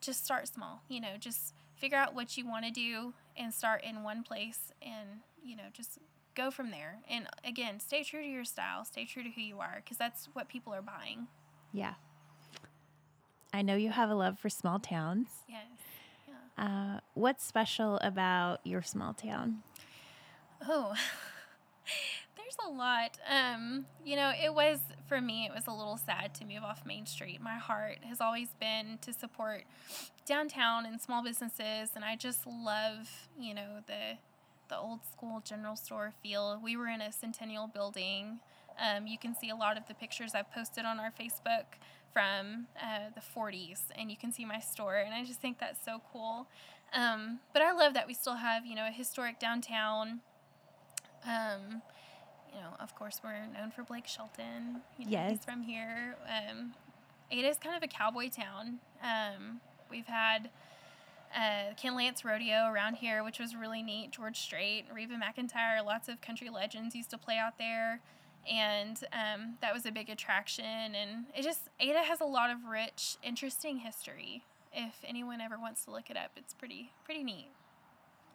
just 0.00 0.24
start 0.24 0.48
small, 0.48 0.82
you 0.88 1.00
know, 1.00 1.16
just 1.18 1.54
figure 1.76 1.98
out 1.98 2.14
what 2.14 2.36
you 2.36 2.46
want 2.46 2.64
to 2.64 2.70
do 2.70 3.12
and 3.36 3.52
start 3.52 3.84
in 3.84 4.02
one 4.02 4.22
place 4.22 4.72
and, 4.82 5.20
you 5.44 5.56
know, 5.56 5.64
just 5.72 5.98
go 6.36 6.50
from 6.50 6.70
there. 6.70 6.98
And 7.08 7.26
again, 7.44 7.80
stay 7.80 8.04
true 8.04 8.22
to 8.22 8.28
your 8.28 8.44
style, 8.44 8.84
stay 8.84 9.04
true 9.04 9.22
to 9.22 9.30
who 9.30 9.40
you 9.40 9.58
are, 9.58 9.80
because 9.82 9.96
that's 9.96 10.28
what 10.34 10.48
people 10.48 10.72
are 10.72 10.82
buying. 10.82 11.26
Yeah. 11.72 11.94
I 13.52 13.62
know 13.62 13.74
you 13.74 13.90
have 13.90 14.10
a 14.10 14.14
love 14.14 14.38
for 14.38 14.50
small 14.50 14.78
towns. 14.78 15.28
Yes. 15.48 15.62
Yeah. 16.28 16.64
Uh, 16.64 17.00
what's 17.14 17.44
special 17.44 17.98
about 18.02 18.60
your 18.64 18.82
small 18.82 19.14
town? 19.14 19.62
Oh, 20.68 20.94
there's 22.36 22.56
a 22.66 22.70
lot. 22.70 23.18
Um, 23.28 23.86
you 24.04 24.16
know, 24.16 24.30
it 24.42 24.54
was 24.54 24.80
for 25.08 25.20
me. 25.20 25.46
It 25.46 25.54
was 25.54 25.66
a 25.66 25.72
little 25.72 25.96
sad 25.96 26.34
to 26.34 26.44
move 26.44 26.62
off 26.62 26.84
Main 26.84 27.06
Street. 27.06 27.40
My 27.40 27.54
heart 27.54 27.98
has 28.04 28.20
always 28.20 28.48
been 28.60 28.98
to 29.02 29.12
support 29.12 29.64
downtown 30.26 30.84
and 30.84 31.00
small 31.00 31.22
businesses, 31.24 31.90
and 31.94 32.04
I 32.04 32.16
just 32.16 32.46
love, 32.46 33.28
you 33.38 33.54
know, 33.54 33.80
the 33.86 34.18
the 34.68 34.78
old 34.78 35.00
school 35.10 35.40
general 35.44 35.76
store 35.76 36.12
feel. 36.22 36.60
We 36.62 36.76
were 36.76 36.88
in 36.88 37.00
a 37.00 37.12
centennial 37.12 37.66
building. 37.66 38.40
Um, 38.78 39.06
you 39.06 39.18
can 39.18 39.34
see 39.34 39.48
a 39.48 39.56
lot 39.56 39.76
of 39.76 39.86
the 39.88 39.94
pictures 39.94 40.34
I've 40.34 40.52
posted 40.52 40.84
on 40.84 41.00
our 41.00 41.10
Facebook 41.10 41.64
from 42.12 42.66
uh, 42.82 43.10
the 43.14 43.20
40s, 43.20 43.82
and 43.94 44.10
you 44.10 44.16
can 44.16 44.32
see 44.32 44.44
my 44.44 44.58
store, 44.58 44.96
and 44.96 45.14
I 45.14 45.24
just 45.24 45.40
think 45.40 45.58
that's 45.58 45.84
so 45.84 46.00
cool. 46.12 46.46
Um, 46.92 47.40
but 47.52 47.62
I 47.62 47.72
love 47.72 47.94
that 47.94 48.06
we 48.06 48.14
still 48.14 48.36
have, 48.36 48.64
you 48.64 48.74
know, 48.74 48.86
a 48.86 48.90
historic 48.90 49.38
downtown. 49.38 50.20
Um, 51.26 51.82
you 52.54 52.60
know, 52.60 52.70
of 52.80 52.94
course, 52.94 53.20
we're 53.22 53.46
known 53.52 53.70
for 53.70 53.82
Blake 53.82 54.06
Shelton. 54.06 54.82
You 54.98 55.06
know, 55.06 55.10
yes. 55.10 55.30
He's 55.32 55.44
from 55.44 55.62
here. 55.62 56.16
Um, 56.26 56.72
Ada 57.30 57.48
is 57.48 57.58
kind 57.58 57.76
of 57.76 57.82
a 57.82 57.88
cowboy 57.88 58.30
town. 58.30 58.78
Um, 59.02 59.60
we've 59.90 60.06
had 60.06 60.50
uh, 61.36 61.74
Ken 61.76 61.94
Lance 61.94 62.24
Rodeo 62.24 62.66
around 62.66 62.94
here, 62.94 63.22
which 63.22 63.38
was 63.38 63.54
really 63.54 63.82
neat. 63.82 64.10
George 64.10 64.40
Strait, 64.40 64.86
Reba 64.92 65.14
McEntire, 65.14 65.84
lots 65.84 66.08
of 66.08 66.20
country 66.20 66.48
legends 66.48 66.94
used 66.94 67.10
to 67.10 67.18
play 67.18 67.36
out 67.36 67.58
there. 67.58 68.00
And 68.50 68.98
um, 69.12 69.58
that 69.60 69.74
was 69.74 69.84
a 69.86 69.92
big 69.92 70.08
attraction. 70.08 70.64
And 70.64 71.26
it 71.36 71.42
just, 71.42 71.68
Ada 71.78 72.02
has 72.04 72.20
a 72.20 72.24
lot 72.24 72.50
of 72.50 72.64
rich, 72.64 73.16
interesting 73.22 73.78
history. 73.78 74.44
If 74.72 74.94
anyone 75.06 75.40
ever 75.40 75.58
wants 75.58 75.84
to 75.84 75.90
look 75.90 76.10
it 76.10 76.16
up, 76.16 76.30
it's 76.36 76.54
pretty, 76.54 76.90
pretty 77.04 77.22
neat. 77.22 77.48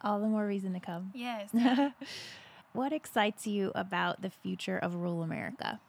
All 0.04 0.20
the 0.20 0.28
more 0.28 0.46
reason 0.46 0.74
to 0.74 0.80
come. 0.80 1.12
Yes. 1.16 1.50
what 2.74 2.94
excites 2.94 3.48
you 3.48 3.72
about 3.74 4.22
the 4.22 4.30
future 4.30 4.78
of 4.78 4.96
rural 4.96 5.24
America? 5.24 5.80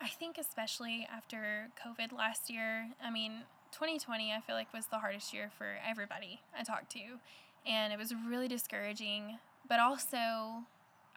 I 0.00 0.08
think, 0.08 0.36
especially 0.38 1.08
after 1.10 1.68
COVID 1.84 2.12
last 2.12 2.50
year, 2.50 2.88
I 3.02 3.10
mean, 3.10 3.42
2020, 3.76 4.32
I 4.32 4.40
feel 4.40 4.56
like, 4.56 4.72
was 4.72 4.86
the 4.86 4.98
hardest 4.98 5.34
year 5.34 5.50
for 5.58 5.76
everybody 5.86 6.40
I 6.58 6.64
talked 6.64 6.90
to. 6.92 7.20
And 7.66 7.92
it 7.92 7.98
was 7.98 8.14
really 8.26 8.48
discouraging. 8.48 9.38
But 9.68 9.80
also, 9.80 10.64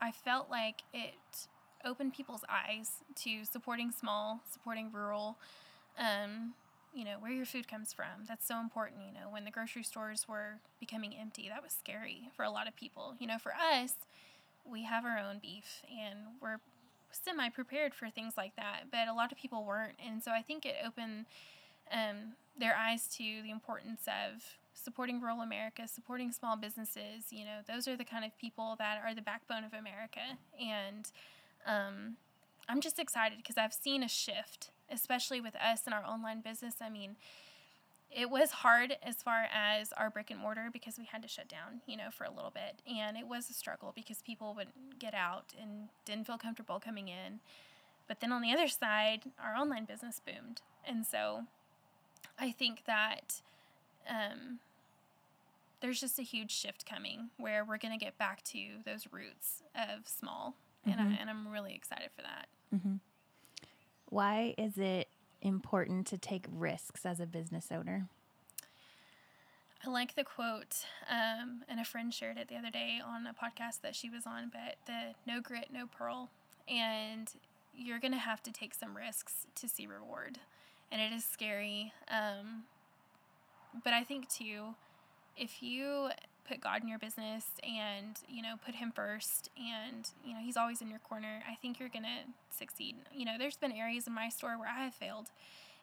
I 0.01 0.11
felt 0.11 0.49
like 0.49 0.81
it 0.93 1.47
opened 1.85 2.13
people's 2.13 2.43
eyes 2.49 2.91
to 3.23 3.45
supporting 3.45 3.91
small, 3.91 4.41
supporting 4.51 4.91
rural, 4.91 5.37
um, 5.97 6.53
you 6.93 7.05
know, 7.05 7.15
where 7.19 7.31
your 7.31 7.45
food 7.45 7.69
comes 7.69 7.93
from. 7.93 8.25
That's 8.27 8.45
so 8.45 8.59
important. 8.59 9.03
You 9.07 9.13
know, 9.13 9.29
when 9.29 9.45
the 9.45 9.51
grocery 9.51 9.83
stores 9.83 10.27
were 10.27 10.59
becoming 10.81 11.15
empty, 11.17 11.47
that 11.47 11.63
was 11.63 11.71
scary 11.71 12.29
for 12.35 12.43
a 12.43 12.51
lot 12.51 12.67
of 12.67 12.75
people. 12.75 13.15
You 13.19 13.27
know, 13.27 13.37
for 13.37 13.53
us, 13.53 13.93
we 14.69 14.83
have 14.83 15.05
our 15.05 15.17
own 15.17 15.39
beef 15.41 15.81
and 15.89 16.19
we're 16.41 16.57
semi 17.11 17.47
prepared 17.49 17.93
for 17.93 18.09
things 18.09 18.33
like 18.35 18.57
that, 18.57 18.91
but 18.91 19.07
a 19.07 19.13
lot 19.13 19.31
of 19.31 19.37
people 19.37 19.63
weren't. 19.63 19.95
And 20.05 20.21
so 20.21 20.31
I 20.31 20.41
think 20.41 20.65
it 20.65 20.75
opened 20.85 21.25
um, 21.91 22.33
their 22.57 22.75
eyes 22.75 23.07
to 23.17 23.41
the 23.43 23.51
importance 23.51 24.01
of 24.07 24.57
supporting 24.73 25.21
rural 25.21 25.41
America, 25.41 25.87
supporting 25.87 26.31
small 26.31 26.55
businesses. 26.55 27.31
You 27.31 27.45
know, 27.45 27.59
those 27.67 27.87
are 27.87 27.95
the 27.95 28.05
kind 28.05 28.25
of 28.25 28.37
people 28.37 28.75
that 28.79 29.01
are 29.03 29.13
the 29.13 29.21
backbone 29.21 29.63
of 29.63 29.73
America. 29.73 30.37
And 30.59 31.11
um, 31.65 32.17
I'm 32.67 32.81
just 32.81 32.99
excited 32.99 33.37
because 33.37 33.57
I've 33.57 33.73
seen 33.73 34.03
a 34.03 34.07
shift, 34.07 34.71
especially 34.91 35.41
with 35.41 35.55
us 35.55 35.81
and 35.85 35.93
our 35.93 36.05
online 36.05 36.41
business. 36.41 36.75
I 36.81 36.89
mean, 36.89 37.15
it 38.11 38.29
was 38.29 38.51
hard 38.51 38.97
as 39.03 39.21
far 39.21 39.45
as 39.53 39.93
our 39.93 40.09
brick 40.09 40.31
and 40.31 40.39
mortar 40.39 40.69
because 40.71 40.97
we 40.97 41.05
had 41.05 41.21
to 41.21 41.27
shut 41.27 41.47
down, 41.47 41.81
you 41.85 41.95
know, 41.95 42.09
for 42.11 42.23
a 42.23 42.31
little 42.31 42.51
bit. 42.51 42.81
And 42.91 43.17
it 43.17 43.27
was 43.27 43.49
a 43.49 43.53
struggle 43.53 43.91
because 43.95 44.21
people 44.21 44.55
wouldn't 44.55 44.97
get 44.97 45.13
out 45.13 45.53
and 45.61 45.89
didn't 46.05 46.25
feel 46.25 46.37
comfortable 46.37 46.79
coming 46.79 47.07
in. 47.07 47.39
But 48.07 48.21
then 48.21 48.31
on 48.31 48.41
the 48.41 48.51
other 48.51 48.67
side, 48.67 49.25
our 49.43 49.55
online 49.55 49.85
business 49.85 50.19
boomed. 50.25 50.61
And 50.83 51.05
so 51.05 51.43
I 52.39 52.51
think 52.51 52.85
that 52.85 53.41
um, 54.09 54.59
there's 55.81 55.99
just 55.99 56.19
a 56.19 56.23
huge 56.23 56.51
shift 56.51 56.85
coming 56.85 57.29
where 57.37 57.63
we're 57.65 57.77
going 57.77 57.97
to 57.97 58.03
get 58.03 58.17
back 58.17 58.43
to 58.45 58.59
those 58.85 59.07
roots 59.11 59.63
of 59.75 60.07
small. 60.07 60.55
Mm-hmm. 60.87 60.99
And, 60.99 61.01
I, 61.01 61.17
and 61.19 61.29
I'm 61.29 61.47
really 61.47 61.73
excited 61.75 62.09
for 62.15 62.21
that. 62.21 62.47
Mm-hmm. 62.73 62.95
Why 64.09 64.55
is 64.57 64.77
it 64.77 65.07
important 65.41 66.07
to 66.07 66.17
take 66.17 66.45
risks 66.51 67.05
as 67.05 67.19
a 67.19 67.25
business 67.25 67.67
owner? 67.71 68.07
I 69.85 69.89
like 69.89 70.15
the 70.15 70.25
quote, 70.25 70.85
um, 71.09 71.63
and 71.69 71.79
a 71.79 71.85
friend 71.85 72.13
shared 72.13 72.37
it 72.37 72.49
the 72.49 72.57
other 72.57 72.69
day 72.69 72.99
on 73.05 73.25
a 73.25 73.33
podcast 73.33 73.81
that 73.81 73.95
she 73.95 74.09
was 74.09 74.25
on, 74.25 74.51
but 74.51 74.75
the 74.85 75.15
no 75.25 75.39
grit, 75.39 75.69
no 75.71 75.85
pearl. 75.87 76.29
And 76.67 77.31
you're 77.73 77.99
going 77.99 78.11
to 78.11 78.17
have 78.17 78.43
to 78.43 78.51
take 78.51 78.73
some 78.73 78.97
risks 78.97 79.47
to 79.55 79.69
see 79.69 79.87
reward 79.87 80.39
and 80.91 81.01
it 81.01 81.13
is 81.13 81.23
scary. 81.23 81.93
Um, 82.09 82.63
but 83.83 83.93
I 83.93 84.03
think 84.03 84.29
too, 84.29 84.75
if 85.37 85.61
you 85.61 86.09
put 86.47 86.61
God 86.61 86.81
in 86.81 86.87
your 86.87 86.97
business 86.99 87.45
and 87.63 88.19
you 88.27 88.41
know 88.41 88.55
put 88.63 88.75
Him 88.75 88.91
first, 88.93 89.49
and 89.57 90.09
you 90.23 90.33
know 90.33 90.39
He's 90.41 90.57
always 90.57 90.81
in 90.81 90.89
your 90.89 90.99
corner, 90.99 91.41
I 91.49 91.55
think 91.55 91.79
you're 91.79 91.89
gonna 91.89 92.25
succeed. 92.49 92.95
You 93.13 93.25
know, 93.25 93.37
there's 93.37 93.57
been 93.57 93.71
areas 93.71 94.07
in 94.07 94.13
my 94.13 94.29
store 94.29 94.57
where 94.57 94.69
I 94.69 94.83
have 94.83 94.93
failed, 94.93 95.27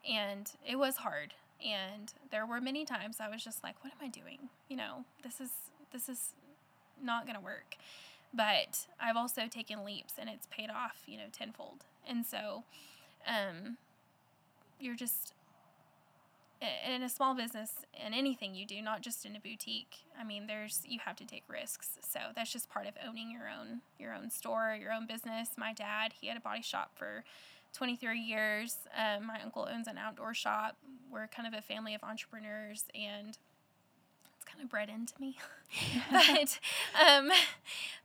and 0.08 0.50
it 0.66 0.76
was 0.76 0.96
hard. 0.96 1.34
And 1.64 2.12
there 2.30 2.44
were 2.44 2.60
many 2.60 2.84
times 2.84 3.16
I 3.18 3.28
was 3.28 3.42
just 3.42 3.62
like, 3.62 3.82
"What 3.82 3.92
am 3.92 4.04
I 4.06 4.08
doing? 4.08 4.50
You 4.68 4.76
know, 4.76 5.04
this 5.22 5.40
is 5.40 5.50
this 5.92 6.08
is 6.08 6.34
not 7.02 7.26
gonna 7.26 7.40
work." 7.40 7.76
But 8.34 8.86
I've 9.00 9.16
also 9.16 9.46
taken 9.48 9.84
leaps, 9.84 10.14
and 10.18 10.28
it's 10.28 10.46
paid 10.50 10.68
off. 10.68 11.02
You 11.06 11.18
know, 11.18 11.24
tenfold. 11.32 11.84
And 12.08 12.26
so 12.26 12.64
um, 13.26 13.78
you're 14.78 14.96
just 14.96 15.32
in 16.86 17.02
a 17.02 17.08
small 17.08 17.34
business 17.34 17.70
in 18.06 18.14
anything 18.14 18.54
you 18.54 18.66
do 18.66 18.80
not 18.80 19.02
just 19.02 19.26
in 19.26 19.36
a 19.36 19.40
boutique 19.40 19.98
i 20.18 20.24
mean 20.24 20.46
there's 20.46 20.80
you 20.86 20.98
have 21.04 21.16
to 21.16 21.24
take 21.26 21.44
risks. 21.48 21.98
So 22.08 22.18
that's 22.34 22.52
just 22.52 22.68
part 22.70 22.86
of 22.86 22.94
owning 23.06 23.30
your 23.30 23.42
own 23.48 23.80
your 23.98 24.14
own 24.14 24.30
store 24.30 24.76
your 24.80 24.92
own 24.92 25.06
business. 25.06 25.50
My 25.56 25.72
dad 25.72 26.14
he 26.20 26.28
had 26.28 26.36
a 26.36 26.40
body 26.40 26.62
shop 26.62 26.92
for 26.94 27.24
23 27.74 28.18
years. 28.18 28.78
Um, 28.96 29.26
my 29.26 29.38
uncle 29.42 29.68
owns 29.70 29.86
an 29.86 29.98
outdoor 29.98 30.32
shop. 30.32 30.76
We're 31.12 31.26
kind 31.26 31.46
of 31.46 31.52
a 31.58 31.62
family 31.62 31.94
of 31.94 32.02
entrepreneurs 32.02 32.84
and 32.94 33.36
it's 34.34 34.44
kind 34.44 34.62
of 34.62 34.70
bred 34.70 34.88
into 34.88 35.14
me. 35.20 35.36
But 36.10 36.58
um, 37.06 37.30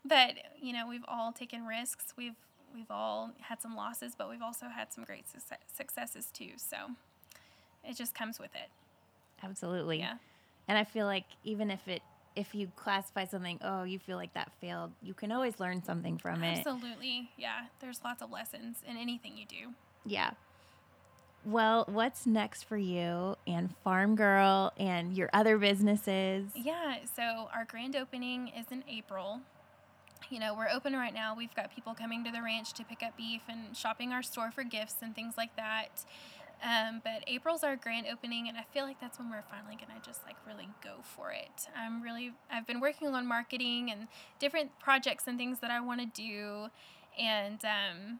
but 0.04 0.34
you 0.62 0.74
know 0.74 0.88
we've 0.88 1.06
all 1.08 1.32
taken 1.32 1.66
risks. 1.66 2.14
We've 2.18 2.36
we've 2.74 2.92
all 2.92 3.32
had 3.40 3.62
some 3.62 3.76
losses 3.76 4.14
but 4.18 4.30
we've 4.30 4.42
also 4.42 4.68
had 4.68 4.92
some 4.94 5.04
great 5.04 5.26
successes 5.74 6.28
too 6.34 6.52
so 6.58 6.78
it 7.84 7.98
just 7.98 8.14
comes 8.14 8.40
with 8.40 8.54
it. 8.56 8.70
Absolutely. 9.44 10.00
Yeah. 10.00 10.18
And 10.68 10.78
I 10.78 10.84
feel 10.84 11.06
like 11.06 11.26
even 11.44 11.72
if 11.72 11.88
it 11.88 12.02
if 12.34 12.56
you 12.56 12.72
classify 12.78 13.26
something, 13.26 13.60
oh, 13.62 13.84
you 13.84 14.00
feel 14.00 14.16
like 14.16 14.34
that 14.36 14.54
failed, 14.62 14.92
you 15.02 15.14
can 15.14 15.34
always 15.34 15.60
learn 15.60 15.84
something 15.84 16.18
from 16.18 16.44
it. 16.44 16.60
Absolutely. 16.60 17.30
Yeah. 17.38 17.66
There's 17.82 18.00
lots 18.06 18.22
of 18.22 18.32
lessons 18.32 18.78
in 18.88 18.96
anything 18.96 19.36
you 19.36 19.46
do. 19.46 19.74
Yeah. 20.06 20.32
Well, 21.44 21.86
what's 21.90 22.26
next 22.26 22.64
for 22.64 22.78
you 22.78 23.36
and 23.48 23.76
Farm 23.84 24.16
Girl 24.16 24.72
and 24.78 25.18
your 25.18 25.30
other 25.34 25.58
businesses? 25.58 26.52
Yeah, 26.56 26.98
so 27.16 27.50
our 27.52 27.66
grand 27.68 27.96
opening 27.96 28.50
is 28.50 28.68
in 28.72 28.84
April. 28.88 29.42
You 30.30 30.40
know, 30.40 30.54
we're 30.56 30.70
open 30.70 30.94
right 30.94 31.14
now. 31.14 31.36
We've 31.36 31.54
got 31.56 31.74
people 31.74 31.94
coming 31.94 32.24
to 32.24 32.32
the 32.32 32.42
ranch 32.42 32.74
to 32.74 32.84
pick 32.84 33.04
up 33.04 33.18
beef 33.18 33.42
and 33.50 33.76
shopping 33.76 34.14
our 34.14 34.24
store 34.24 34.52
for 34.52 34.64
gifts 34.64 34.96
and 35.02 35.14
things 35.16 35.34
like 35.38 35.56
that. 35.58 36.06
Um, 36.64 37.02
but 37.04 37.24
April's 37.26 37.64
our 37.64 37.76
grand 37.76 38.06
opening, 38.12 38.48
and 38.48 38.56
I 38.58 38.64
feel 38.72 38.84
like 38.84 39.02
that's 39.02 39.18
when 39.18 39.32
we're 39.32 39.44
finally 39.50 39.76
gonna 39.76 40.00
just 40.06 40.24
like 40.26 40.36
really 40.46 40.70
go 40.84 40.98
for 41.02 41.32
it. 41.32 41.68
I'm 41.76 42.04
really 42.04 42.34
I've 42.52 42.68
been 42.68 42.80
working 42.80 43.08
on 43.08 43.26
marketing 43.26 43.90
and 43.90 44.08
different 44.40 44.78
projects 44.80 45.24
and 45.28 45.38
things 45.40 45.60
that 45.60 45.72
I 45.72 45.80
want 45.80 46.02
to 46.02 46.06
do, 46.06 46.68
and 47.20 47.60
um, 47.66 48.20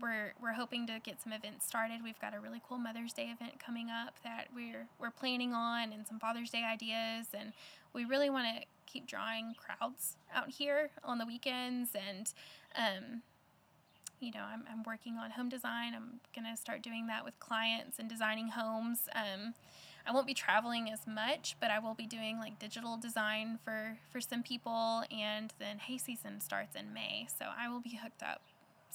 we're 0.00 0.34
we're 0.40 0.52
hoping 0.52 0.86
to 0.86 1.00
get 1.02 1.20
some 1.20 1.32
events 1.32 1.66
started. 1.66 2.00
We've 2.04 2.20
got 2.20 2.32
a 2.32 2.38
really 2.38 2.62
cool 2.68 2.78
Mother's 2.78 3.12
Day 3.12 3.24
event 3.24 3.58
coming 3.58 3.90
up 3.90 4.14
that 4.22 4.48
we're 4.54 4.86
we're 5.00 5.10
planning 5.10 5.52
on, 5.52 5.92
and 5.92 6.06
some 6.06 6.20
Father's 6.20 6.50
Day 6.50 6.62
ideas, 6.62 7.26
and 7.34 7.52
we 7.92 8.04
really 8.04 8.30
want 8.30 8.46
to 8.46 8.66
keep 8.86 9.06
drawing 9.06 9.54
crowds 9.54 10.16
out 10.34 10.50
here 10.50 10.90
on 11.04 11.18
the 11.18 11.26
weekends 11.26 11.90
and. 11.94 12.32
Um, 12.76 13.22
you 14.20 14.32
know, 14.32 14.44
I'm, 14.50 14.64
I'm 14.70 14.82
working 14.82 15.18
on 15.18 15.30
home 15.30 15.50
design. 15.50 15.94
I'm 15.94 16.20
going 16.34 16.50
to 16.50 16.58
start 16.58 16.82
doing 16.82 17.06
that 17.08 17.22
with 17.22 17.38
clients 17.38 17.98
and 17.98 18.08
designing 18.08 18.48
homes. 18.48 19.08
Um, 19.14 19.52
I 20.06 20.12
won't 20.12 20.26
be 20.26 20.34
traveling 20.34 20.90
as 20.90 21.06
much, 21.06 21.56
but 21.60 21.70
I 21.70 21.80
will 21.80 21.94
be 21.94 22.06
doing 22.06 22.38
like 22.38 22.58
digital 22.58 22.96
design 22.96 23.58
for, 23.64 23.98
for 24.10 24.20
some 24.20 24.42
people. 24.42 25.02
And 25.10 25.52
then 25.58 25.78
hay 25.78 25.98
season 25.98 26.40
starts 26.40 26.76
in 26.76 26.94
May. 26.94 27.26
So 27.38 27.46
I 27.56 27.68
will 27.68 27.80
be 27.80 27.98
hooked 28.02 28.22
up. 28.22 28.42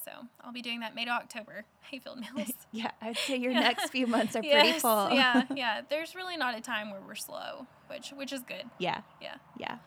So 0.04 0.12
I'll 0.42 0.54
be 0.54 0.62
doing 0.62 0.80
that 0.80 0.96
May 0.96 1.06
to 1.06 1.12
October, 1.12 1.66
Hayfield 1.92 2.20
Meals. 2.20 2.54
Yeah, 2.72 2.92
I'd 3.02 3.18
say 3.18 3.38
your 3.38 3.52
yeah. 3.54 3.60
next 3.60 3.90
few 3.90 4.08
months 4.08 4.36
are 4.36 4.44
yes, 4.44 4.62
pretty 4.62 4.80
full. 4.80 5.12
yeah, 5.12 5.44
yeah. 5.56 5.82
There's 5.90 6.16
really 6.16 6.38
not 6.38 6.58
a 6.58 6.62
time 6.62 6.92
where 6.92 7.02
we're 7.06 7.16
slow, 7.16 7.68
which 7.88 8.12
which 8.12 8.32
is 8.32 8.42
good. 8.42 8.64
Yeah. 8.78 9.02
Yeah. 9.22 9.36
Yeah. 9.58 9.78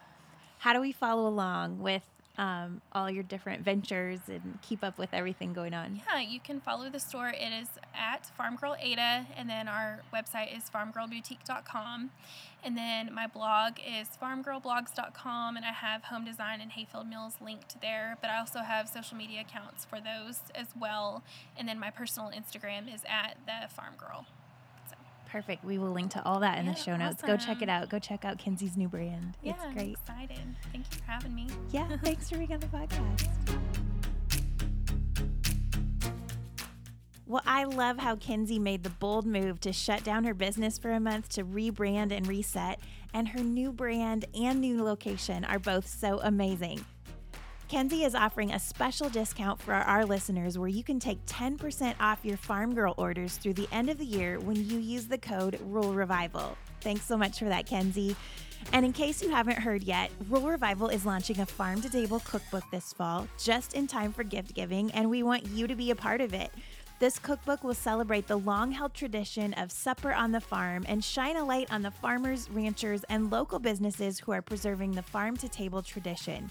How 0.58 0.72
do 0.72 0.80
we 0.80 0.92
follow 0.92 1.26
along 1.26 1.80
with 1.80 2.02
um, 2.36 2.80
all 2.92 3.10
your 3.10 3.22
different 3.22 3.62
ventures 3.62 4.20
and 4.28 4.58
keep 4.62 4.82
up 4.82 4.98
with 4.98 5.10
everything 5.12 5.52
going 5.52 5.74
on? 5.74 6.00
Yeah, 6.06 6.20
you 6.20 6.40
can 6.40 6.60
follow 6.60 6.90
the 6.90 7.00
store. 7.00 7.28
It 7.28 7.52
is 7.52 7.68
at 7.94 8.26
Farm 8.36 8.56
Girl 8.56 8.76
Ada, 8.80 9.26
and 9.36 9.48
then 9.48 9.68
our 9.68 10.00
website 10.12 10.56
is 10.56 10.64
farmgirlboutique.com. 10.70 12.10
And 12.64 12.78
then 12.78 13.12
my 13.12 13.26
blog 13.26 13.74
is 13.78 14.08
farmgirlblogs.com, 14.20 15.56
and 15.56 15.66
I 15.66 15.72
have 15.72 16.04
home 16.04 16.24
design 16.24 16.62
and 16.62 16.72
Hayfield 16.72 17.06
Meals 17.06 17.34
linked 17.40 17.80
there. 17.82 18.16
But 18.20 18.30
I 18.30 18.38
also 18.38 18.60
have 18.60 18.88
social 18.88 19.18
media 19.18 19.42
accounts 19.42 19.84
for 19.84 20.00
those 20.00 20.40
as 20.54 20.68
well. 20.78 21.22
And 21.58 21.68
then 21.68 21.78
my 21.78 21.90
personal 21.90 22.30
Instagram 22.30 22.92
is 22.92 23.02
at 23.06 23.36
the 23.46 23.68
Farm 23.68 23.94
Girl. 23.98 24.26
Perfect. 25.34 25.64
We 25.64 25.78
will 25.78 25.90
link 25.90 26.12
to 26.12 26.24
all 26.24 26.38
that 26.38 26.58
in 26.60 26.66
yeah, 26.66 26.74
the 26.74 26.78
show 26.78 26.96
notes. 26.96 27.16
Awesome. 27.16 27.26
Go 27.26 27.36
check 27.36 27.60
it 27.60 27.68
out. 27.68 27.88
Go 27.88 27.98
check 27.98 28.24
out 28.24 28.38
Kenzie's 28.38 28.76
new 28.76 28.86
brand. 28.86 29.36
Yeah, 29.42 29.54
it's 29.54 29.64
great. 29.74 29.96
I'm 30.08 30.14
excited. 30.14 30.38
Thank 30.70 30.84
you 30.92 30.98
for 30.98 31.10
having 31.10 31.34
me. 31.34 31.48
Yeah, 31.72 31.88
thanks 32.04 32.30
for 32.30 32.36
being 32.38 32.52
on 32.52 32.60
the 32.60 32.66
podcast. 32.66 33.28
Well, 37.26 37.42
I 37.44 37.64
love 37.64 37.98
how 37.98 38.14
Kinsey 38.14 38.60
made 38.60 38.84
the 38.84 38.90
bold 38.90 39.26
move 39.26 39.58
to 39.62 39.72
shut 39.72 40.04
down 40.04 40.22
her 40.22 40.34
business 40.34 40.78
for 40.78 40.92
a 40.92 41.00
month 41.00 41.30
to 41.30 41.44
rebrand 41.44 42.12
and 42.12 42.28
reset, 42.28 42.78
and 43.12 43.26
her 43.26 43.40
new 43.40 43.72
brand 43.72 44.26
and 44.40 44.60
new 44.60 44.84
location 44.84 45.44
are 45.44 45.58
both 45.58 45.88
so 45.88 46.20
amazing. 46.22 46.84
Kenzie 47.68 48.04
is 48.04 48.14
offering 48.14 48.52
a 48.52 48.58
special 48.58 49.08
discount 49.08 49.60
for 49.60 49.72
our 49.72 50.04
listeners 50.04 50.58
where 50.58 50.68
you 50.68 50.84
can 50.84 51.00
take 51.00 51.24
10% 51.24 51.94
off 51.98 52.22
your 52.22 52.36
Farm 52.36 52.74
Girl 52.74 52.94
orders 52.98 53.38
through 53.38 53.54
the 53.54 53.66
end 53.72 53.88
of 53.88 53.96
the 53.96 54.04
year 54.04 54.38
when 54.38 54.56
you 54.56 54.78
use 54.78 55.06
the 55.06 55.16
code 55.16 55.58
Rural 55.64 55.94
Revival. 55.94 56.58
Thanks 56.82 57.06
so 57.06 57.16
much 57.16 57.38
for 57.38 57.46
that, 57.46 57.66
Kenzie. 57.66 58.14
And 58.72 58.84
in 58.84 58.92
case 58.92 59.22
you 59.22 59.30
haven't 59.30 59.58
heard 59.58 59.82
yet, 59.82 60.10
Rural 60.28 60.50
Revival 60.50 60.88
is 60.88 61.06
launching 61.06 61.40
a 61.40 61.46
farm 61.46 61.80
to 61.80 61.90
table 61.90 62.20
cookbook 62.20 62.64
this 62.70 62.92
fall, 62.92 63.26
just 63.38 63.72
in 63.72 63.86
time 63.86 64.12
for 64.12 64.24
gift 64.24 64.54
giving, 64.54 64.90
and 64.92 65.08
we 65.08 65.22
want 65.22 65.46
you 65.46 65.66
to 65.66 65.74
be 65.74 65.90
a 65.90 65.96
part 65.96 66.20
of 66.20 66.34
it. 66.34 66.50
This 67.00 67.18
cookbook 67.18 67.64
will 67.64 67.74
celebrate 67.74 68.28
the 68.28 68.36
long 68.36 68.72
held 68.72 68.94
tradition 68.94 69.52
of 69.54 69.72
supper 69.72 70.12
on 70.12 70.32
the 70.32 70.40
farm 70.40 70.84
and 70.86 71.02
shine 71.02 71.36
a 71.36 71.44
light 71.44 71.72
on 71.72 71.82
the 71.82 71.90
farmers, 71.90 72.48
ranchers, 72.50 73.04
and 73.08 73.32
local 73.32 73.58
businesses 73.58 74.20
who 74.20 74.32
are 74.32 74.42
preserving 74.42 74.92
the 74.92 75.02
farm 75.02 75.36
to 75.38 75.48
table 75.48 75.82
tradition. 75.82 76.50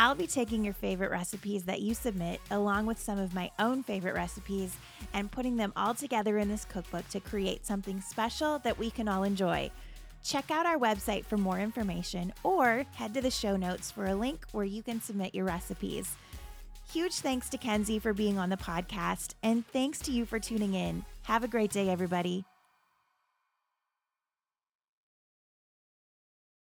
I'll 0.00 0.14
be 0.14 0.26
taking 0.26 0.64
your 0.64 0.72
favorite 0.72 1.10
recipes 1.10 1.64
that 1.64 1.82
you 1.82 1.92
submit, 1.92 2.40
along 2.50 2.86
with 2.86 2.98
some 2.98 3.18
of 3.18 3.34
my 3.34 3.50
own 3.58 3.82
favorite 3.82 4.14
recipes, 4.14 4.74
and 5.12 5.30
putting 5.30 5.58
them 5.58 5.74
all 5.76 5.92
together 5.92 6.38
in 6.38 6.48
this 6.48 6.64
cookbook 6.64 7.06
to 7.10 7.20
create 7.20 7.66
something 7.66 8.00
special 8.00 8.60
that 8.60 8.78
we 8.78 8.90
can 8.90 9.08
all 9.08 9.24
enjoy. 9.24 9.70
Check 10.24 10.50
out 10.50 10.64
our 10.64 10.78
website 10.78 11.26
for 11.26 11.36
more 11.36 11.58
information 11.58 12.32
or 12.44 12.86
head 12.94 13.12
to 13.12 13.20
the 13.20 13.30
show 13.30 13.58
notes 13.58 13.90
for 13.90 14.06
a 14.06 14.14
link 14.14 14.46
where 14.52 14.64
you 14.64 14.82
can 14.82 15.02
submit 15.02 15.34
your 15.34 15.44
recipes. 15.44 16.16
Huge 16.90 17.16
thanks 17.16 17.50
to 17.50 17.58
Kenzie 17.58 17.98
for 17.98 18.14
being 18.14 18.38
on 18.38 18.48
the 18.48 18.56
podcast, 18.56 19.34
and 19.42 19.66
thanks 19.66 19.98
to 19.98 20.12
you 20.12 20.24
for 20.24 20.38
tuning 20.38 20.72
in. 20.72 21.04
Have 21.24 21.44
a 21.44 21.48
great 21.48 21.72
day, 21.72 21.90
everybody. 21.90 22.46